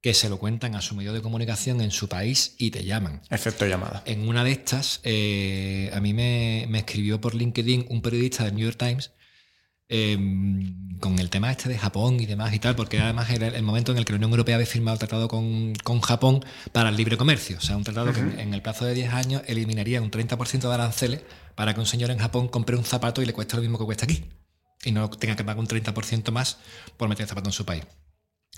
[0.00, 3.22] que se lo cuentan a su medio de comunicación en su país y te llaman.
[3.30, 4.02] Efecto llamada.
[4.04, 8.64] En una de estas, eh, a mí me, escribió por LinkedIn un periodista del New
[8.64, 9.12] York Times
[9.88, 13.62] em, con el tema este de Japón y demás y tal, porque además era el
[13.62, 16.96] momento en el que la Unión Europea había firmado el tratado con, Japón para el
[16.96, 17.56] libre comercio.
[17.56, 20.74] O sea, un tratado que en, el plazo de 10 años eliminaría un 30% de
[20.74, 21.22] aranceles
[21.54, 23.86] para que un señor en Japón compre un zapato y le cueste lo mismo que
[23.86, 24.24] cuesta aquí
[24.84, 26.58] y no tenga que pagar un 30% más
[26.96, 27.84] por meter zapato en su país.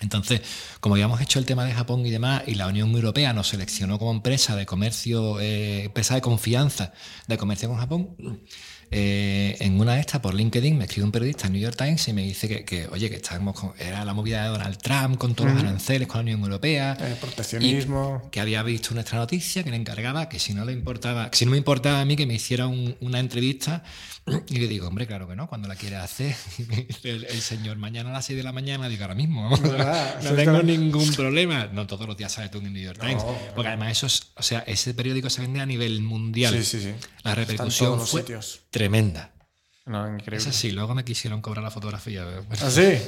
[0.00, 0.42] Entonces,
[0.80, 3.98] como habíamos hecho el tema de Japón y demás, y la Unión Europea nos seleccionó
[3.98, 6.92] como empresa de comercio, eh, empresa de confianza
[7.26, 8.16] de comercio con Japón,
[8.90, 12.06] eh, en una de estas, por LinkedIn, me escribe un periodista en New York Times
[12.08, 15.34] y me dice que, oye, que estábamos con, era la movida de Donald Trump con
[15.34, 16.96] todos los aranceles con la Unión Europea.
[17.00, 18.28] El proteccionismo.
[18.30, 21.44] que había visto nuestra noticia, que le encargaba, que si no le importaba, que si
[21.44, 23.82] no me importaba a mí que me hiciera una entrevista.
[24.48, 26.34] Y le digo, hombre, claro que no, cuando la quiere hacer.
[27.04, 29.50] el, señor, mañana a las 6 de la mañana, digo, ahora mismo.
[30.24, 31.68] no tengo ningún problema.
[31.72, 33.22] No todos los días sale tú en New York Times.
[33.54, 36.54] porque además eso es, o sea, ese periódico se vende a nivel mundial.
[36.54, 36.94] Sí, sí, sí.
[37.22, 39.32] La repercusión fue sitios tremenda.
[39.86, 40.36] No, increíble.
[40.36, 42.26] Es así, luego me quisieron cobrar la fotografía.
[42.50, 42.98] ¿Ah, sí?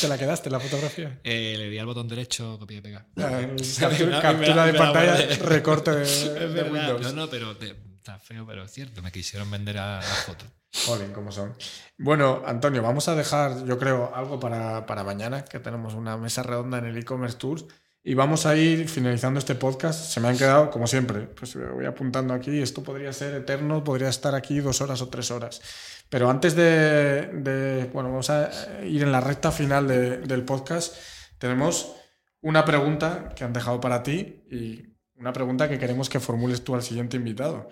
[0.00, 1.18] ¿Te la quedaste la fotografía?
[1.24, 3.06] Eh, le di al botón derecho, copié y pega.
[3.16, 3.40] Ah,
[4.22, 7.02] captura, de pantalla, recorte de, Windows.
[7.02, 9.02] No, no, pero está feo, pero es cierto.
[9.02, 10.44] Me quisieron vender a la foto.
[10.86, 11.56] Joder, ¿cómo son?
[11.98, 16.44] Bueno, Antonio, vamos a dejar, yo creo, algo para, para mañana, que tenemos una mesa
[16.44, 17.64] redonda en el e-commerce tours
[18.02, 20.12] y vamos a ir finalizando este podcast.
[20.12, 22.60] Se me han quedado, como siempre, pues voy apuntando aquí.
[22.60, 25.60] Esto podría ser eterno, podría estar aquí dos horas o tres horas.
[26.08, 28.50] Pero antes de, bueno, vamos a
[28.84, 30.96] ir en la recta final del podcast.
[31.38, 31.94] Tenemos
[32.40, 36.74] una pregunta que han dejado para ti y una pregunta que queremos que formules tú
[36.74, 37.68] al siguiente invitado.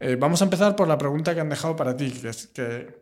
[0.00, 2.10] Eh, vamos a empezar por la pregunta que han dejado para ti,
[2.52, 2.98] que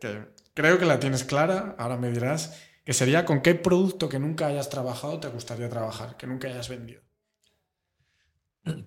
[0.53, 2.68] creo que la tienes clara, ahora me dirás.
[2.89, 6.69] Que sería con qué producto que nunca hayas trabajado te gustaría trabajar, que nunca hayas
[6.69, 7.03] vendido.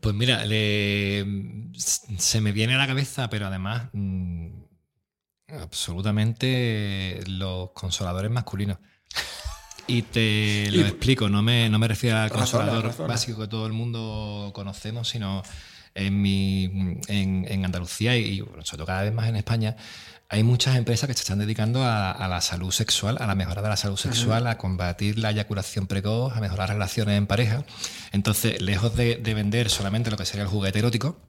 [0.01, 4.65] Pues mira, se me viene a la cabeza, pero además mm,
[5.51, 8.79] absolutamente los consoladores masculinos.
[9.87, 13.73] Y te lo explico, no me, no me refiero al consolador básico que todo el
[13.73, 15.45] mundo conocemos, sino
[15.95, 19.77] en, mi, en, Andalucía y, sobre todo cada vez más en España,
[20.33, 23.69] hay muchas empresas que se están dedicando a, la salud sexual, a la mejora de
[23.69, 27.67] la salud sexual, a combatir la eyaculación precoz, a mejorar relaciones en pareja.
[28.13, 31.21] Entonces, lejos de, vender solamente lo que sería el juguete erótico,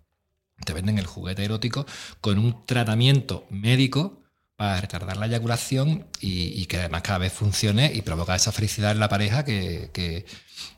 [0.64, 1.86] te venden el juguete erótico
[2.22, 4.24] con un tratamiento médico
[4.56, 9.01] para retardar la eyaculación y, que además cada vez funcione y provoca esa felicidad en
[9.01, 10.26] la pareja que, que,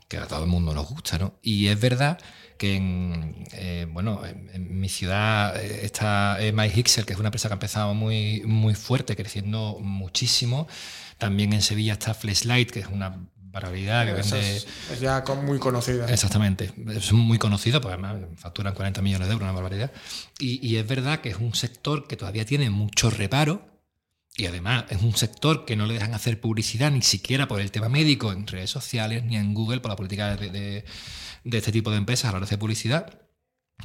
[0.08, 1.20] que a todo el mundo nos gusta.
[1.20, 1.38] ¿no?
[1.44, 2.18] Y es verdad
[2.58, 7.50] que en, eh, bueno, en, mi ciudad eh, está eh, MyHixel, que es una empresa
[7.50, 10.68] que ha empezado muy, muy fuerte, creciendo muchísimo.
[11.18, 14.58] También en Sevilla está Flashlight, que es una barbaridad que vende.
[14.58, 14.68] Es,
[15.00, 16.10] ya muy conocida.
[16.12, 19.92] Exactamente, es muy conocido, porque además facturan 40 millones de euros, una barbaridad.
[20.40, 23.74] Y, y es verdad que es un sector que todavía tiene mucho reparo.
[24.38, 27.72] Y además es un sector que no le dejan hacer publicidad ni siquiera por el
[27.72, 30.86] tema médico en redes sociales ni en Google por la política de de
[31.52, 33.22] este tipo de empresas a la hora de publicidad,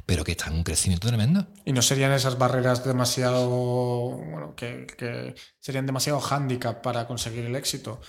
[0.05, 1.47] pero que están en un crecimiento tremendo.
[1.65, 8.01] ¿Y no serían esas barreras demasiado, bueno, que, serían demasiado hándicap para conseguir el éxito?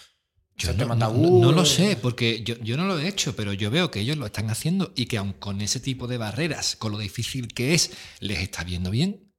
[0.57, 4.19] Yo no, lo sé, porque yo, no lo he hecho, pero yo veo que ellos
[4.19, 7.75] lo están haciendo y que aun con ese tipo de barreras, con lo difícil que
[7.75, 9.33] es, les está viendo bien.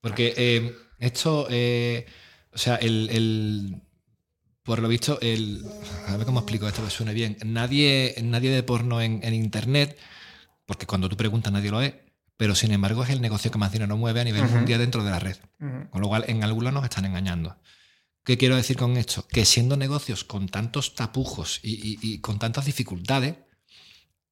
[0.00, 2.04] Porque eh, esto, eh,
[2.52, 3.80] o sea, el
[4.62, 5.64] por lo visto, el,
[6.06, 7.36] a ver cómo explico esto que suene bien.
[7.44, 9.98] Nadie, nadie de porno en, Internet,
[10.66, 11.94] porque cuando tú preguntas nadie lo es,
[12.36, 15.10] pero sin embargo es el negocio que más dinero mueve a nivel mundial dentro de
[15.10, 15.36] la red.
[15.58, 17.56] Con lo cual, en algunos nos están engañando.
[18.24, 19.26] ¿Qué quiero decir con esto?
[19.26, 23.34] Que siendo negocios con tantos tapujos y, con tantas dificultades,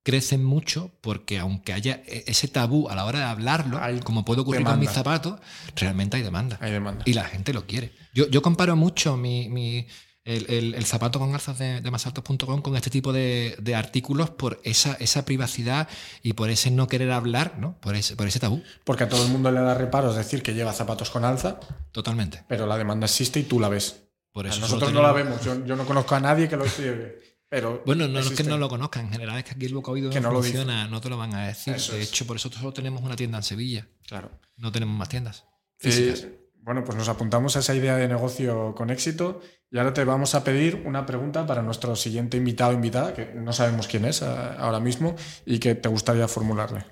[0.05, 4.43] crecen mucho porque aunque haya e, ese tabú a la hora de hablarlo, como puede
[4.43, 5.41] ocurrir con mis zapatos,
[5.75, 6.57] realmente hay demanda.
[6.61, 7.03] Hay demanda.
[7.05, 7.93] Y la gente lo quiere.
[8.15, 9.89] Yo, yo comparo mucho mi
[10.25, 15.25] el, zapato con alzas de, de masaltos.com con este tipo de, artículos por esa, esa
[15.25, 15.89] privacidad
[16.23, 17.79] y por ese no querer hablar, ¿no?
[17.81, 18.63] Por ese, por ese tabú.
[18.85, 21.59] Porque a todo el mundo le da reparos decir que lleva zapatos con alza.
[21.93, 22.45] Totalmente.
[22.49, 24.05] Pero la demanda existe y tú la ves.
[24.33, 25.43] Por eso nosotros no la vemos.
[25.43, 27.21] Yo, no conozco a nadie que lo lleve.
[27.49, 29.91] Pero bueno, no es que no lo conozcan, en general es que aquí el boca
[29.91, 31.75] oído no, no funciona, no te lo van a decir.
[31.75, 33.89] de hecho, por eso solo tenemos una tienda en Sevilla.
[34.07, 34.31] Claro.
[34.57, 35.47] No tenemos más tiendas.
[35.79, 36.29] Físicas.
[36.63, 39.41] Bueno, pues nos apuntamos a esa idea de negocio con éxito
[39.71, 43.33] y ahora te vamos a pedir una pregunta para nuestro siguiente invitado o invitada, que
[43.35, 45.15] no sabemos quién es eh, ahora mismo,
[45.47, 46.85] y que te gustaría formularle.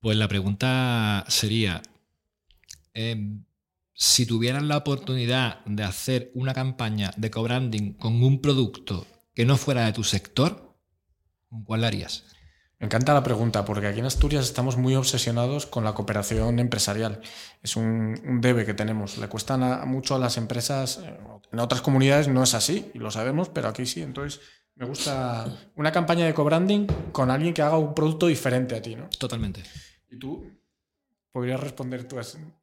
[0.00, 1.82] Pues la pregunta sería,
[2.94, 3.44] em,
[3.92, 9.56] si tuvieran la oportunidad de hacer una campaña de co-branding con un producto que no
[9.56, 10.78] fuera de tu sector,
[11.64, 12.24] ¿cuál harías?
[12.78, 17.20] Me encanta la pregunta, porque aquí en Asturias estamos muy obsesionados con la cooperación empresarial.
[17.62, 19.16] Es un, debe que tenemos.
[19.16, 19.56] Le cuesta
[19.86, 21.00] mucho a las empresas.
[21.02, 21.18] Eh,
[21.52, 24.02] en otras comunidades no es así, y lo sabemos, pero aquí sí.
[24.02, 24.40] Entonces,
[24.74, 28.94] me gusta una campaña de co-branding con alguien que haga un producto diferente a ti,
[28.94, 29.08] ¿no?
[29.18, 29.62] Totalmente.
[30.10, 30.44] ¿Y tú?
[31.36, 32.16] ¿Podrías responder tú,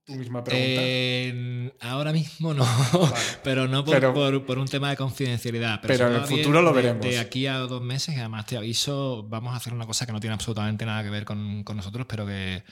[0.04, 1.78] tu misma pregunta?
[1.88, 2.66] ahora mismo no,
[3.44, 5.80] pero no por, un tema de confidencialidad.
[5.84, 7.06] Pero, en el futuro lo veremos.
[7.06, 10.12] De aquí a dos meses, y además te aviso, vamos a hacer una cosa que
[10.12, 12.64] no tiene absolutamente nada que ver con, nosotros, pero que,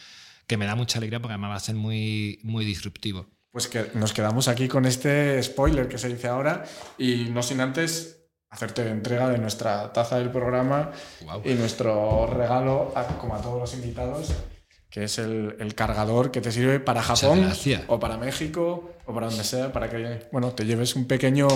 [0.57, 3.27] me da mucha alegría porque además va a ser muy, muy disruptivo.
[3.51, 6.65] Pues que nos quedamos aquí con este spoiler que se dice ahora
[6.97, 10.89] y no sin antes hacerte entrega de nuestra taza del programa
[11.45, 14.33] y nuestro regalo, como a todos los invitados
[14.91, 17.49] que es el, cargador que te sirve para Japón
[17.87, 21.47] o para México o para donde sea, para que bueno, te lleves un pequeño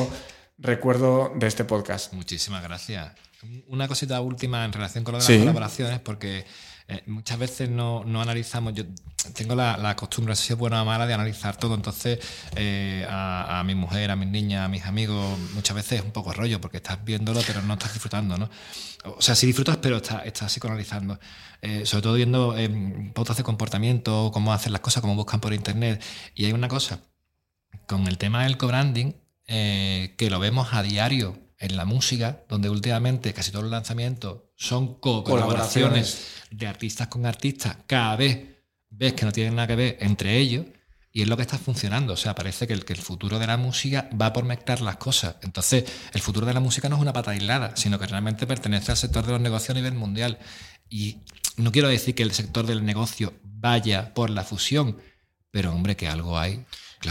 [0.58, 2.14] recuerdo de este podcast.
[2.14, 3.12] Muchísimas gracias.
[3.68, 6.46] Una cosita última en relación con lo de las colaboraciones, porque
[6.88, 8.84] eh, muchas veces no, analizamos, yo
[9.34, 12.20] tengo la, costumbre, no si es buena o mala, de analizar todo, entonces
[12.56, 16.32] eh, a, mi mujer, a mis niñas, a mis amigos, muchas veces es un poco
[16.32, 18.50] rollo, porque estás viéndolo pero no estás disfrutando, ¿no?
[19.06, 21.20] O sea, sí disfrutas, pero estás, estás psicoanalizando.
[21.62, 22.56] Eh, sobre todo viendo
[23.14, 26.04] pautas de comportamiento, cómo hacen las cosas, cómo buscan por internet.
[26.36, 27.02] Y hay una cosa,
[27.88, 29.14] con el tema del co-branding,
[29.48, 35.00] que lo vemos a diario en la música, donde últimamente casi todos los lanzamientos son
[35.00, 38.56] colaboraciones de artistas con artistas, cada vez
[38.90, 40.66] ves que no tienen nada que ver entre ellos
[41.12, 42.14] y es lo que está funcionando.
[42.14, 44.98] O sea, parece que el, que el futuro de la música va por mezclar las
[44.98, 45.38] cosas.
[45.44, 48.92] Entonces, el futuro de la música no es una pata aislada, sino que realmente pertenece
[48.92, 50.40] al sector de los negocios a nivel mundial.
[50.90, 51.20] Y
[51.56, 54.98] no quiero decir que el sector del negocio vaya por la fusión,
[55.52, 56.66] pero hombre, que algo hay.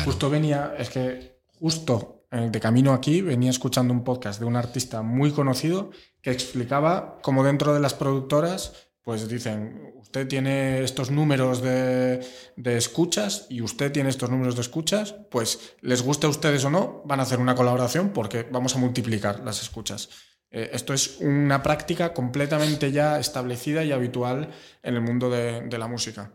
[0.04, 5.02] Justo venía, es que justo de camino aquí, venía escuchando un podcast de un artista
[5.02, 11.62] muy conocido que explicaba cómo dentro de las productoras, pues dicen, usted tiene estos números
[11.62, 12.26] de,
[12.56, 16.70] de, escuchas y usted tiene estos números de escuchas, pues les guste a ustedes o
[16.70, 20.08] no, van a hacer una colaboración porque vamos a multiplicar las escuchas.
[20.50, 24.50] Eh, esto es una práctica completamente ya establecida y habitual
[24.82, 26.32] en el mundo de, de la música.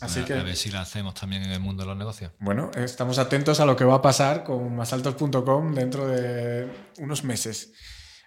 [0.00, 2.32] Así que, a ver si la hacemos también en el mundo de los negocios.
[2.40, 7.72] Bueno, estamos atentos a lo que va a pasar con masaltos.com dentro de unos meses.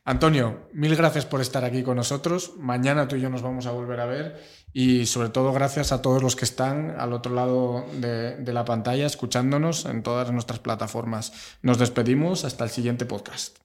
[0.06, 2.54] Antonio, mil gracias por estar aquí con nosotros.
[2.60, 4.44] Mañana tú y yo nos vamos a volver a ver
[4.74, 8.66] y sobre todo gracias a todos los que están al otro lado de, de la
[8.66, 11.32] pantalla escuchándonos en todas nuestras plataformas.
[11.62, 13.60] Nos despedimos hasta el siguiente podcast.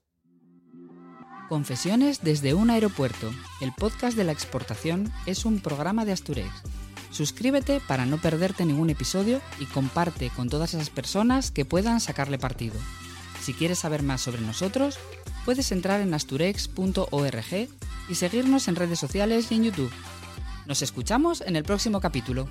[1.48, 3.30] Confesiones desde un aeropuerto.
[3.60, 6.52] El podcast de la exportación es un programa de Asturex
[7.10, 12.38] Suscríbete para no perderte ningún episodio y comparte con todas esas personas que puedan sacarle
[12.38, 12.76] partido.
[13.40, 14.98] Si quieres saber más sobre nosotros,
[15.44, 17.68] puedes entrar en asturex.org
[18.08, 19.92] y seguirnos en redes sociales y en YouTube.
[20.66, 22.48] Nos escuchamos en el próximo capítulo.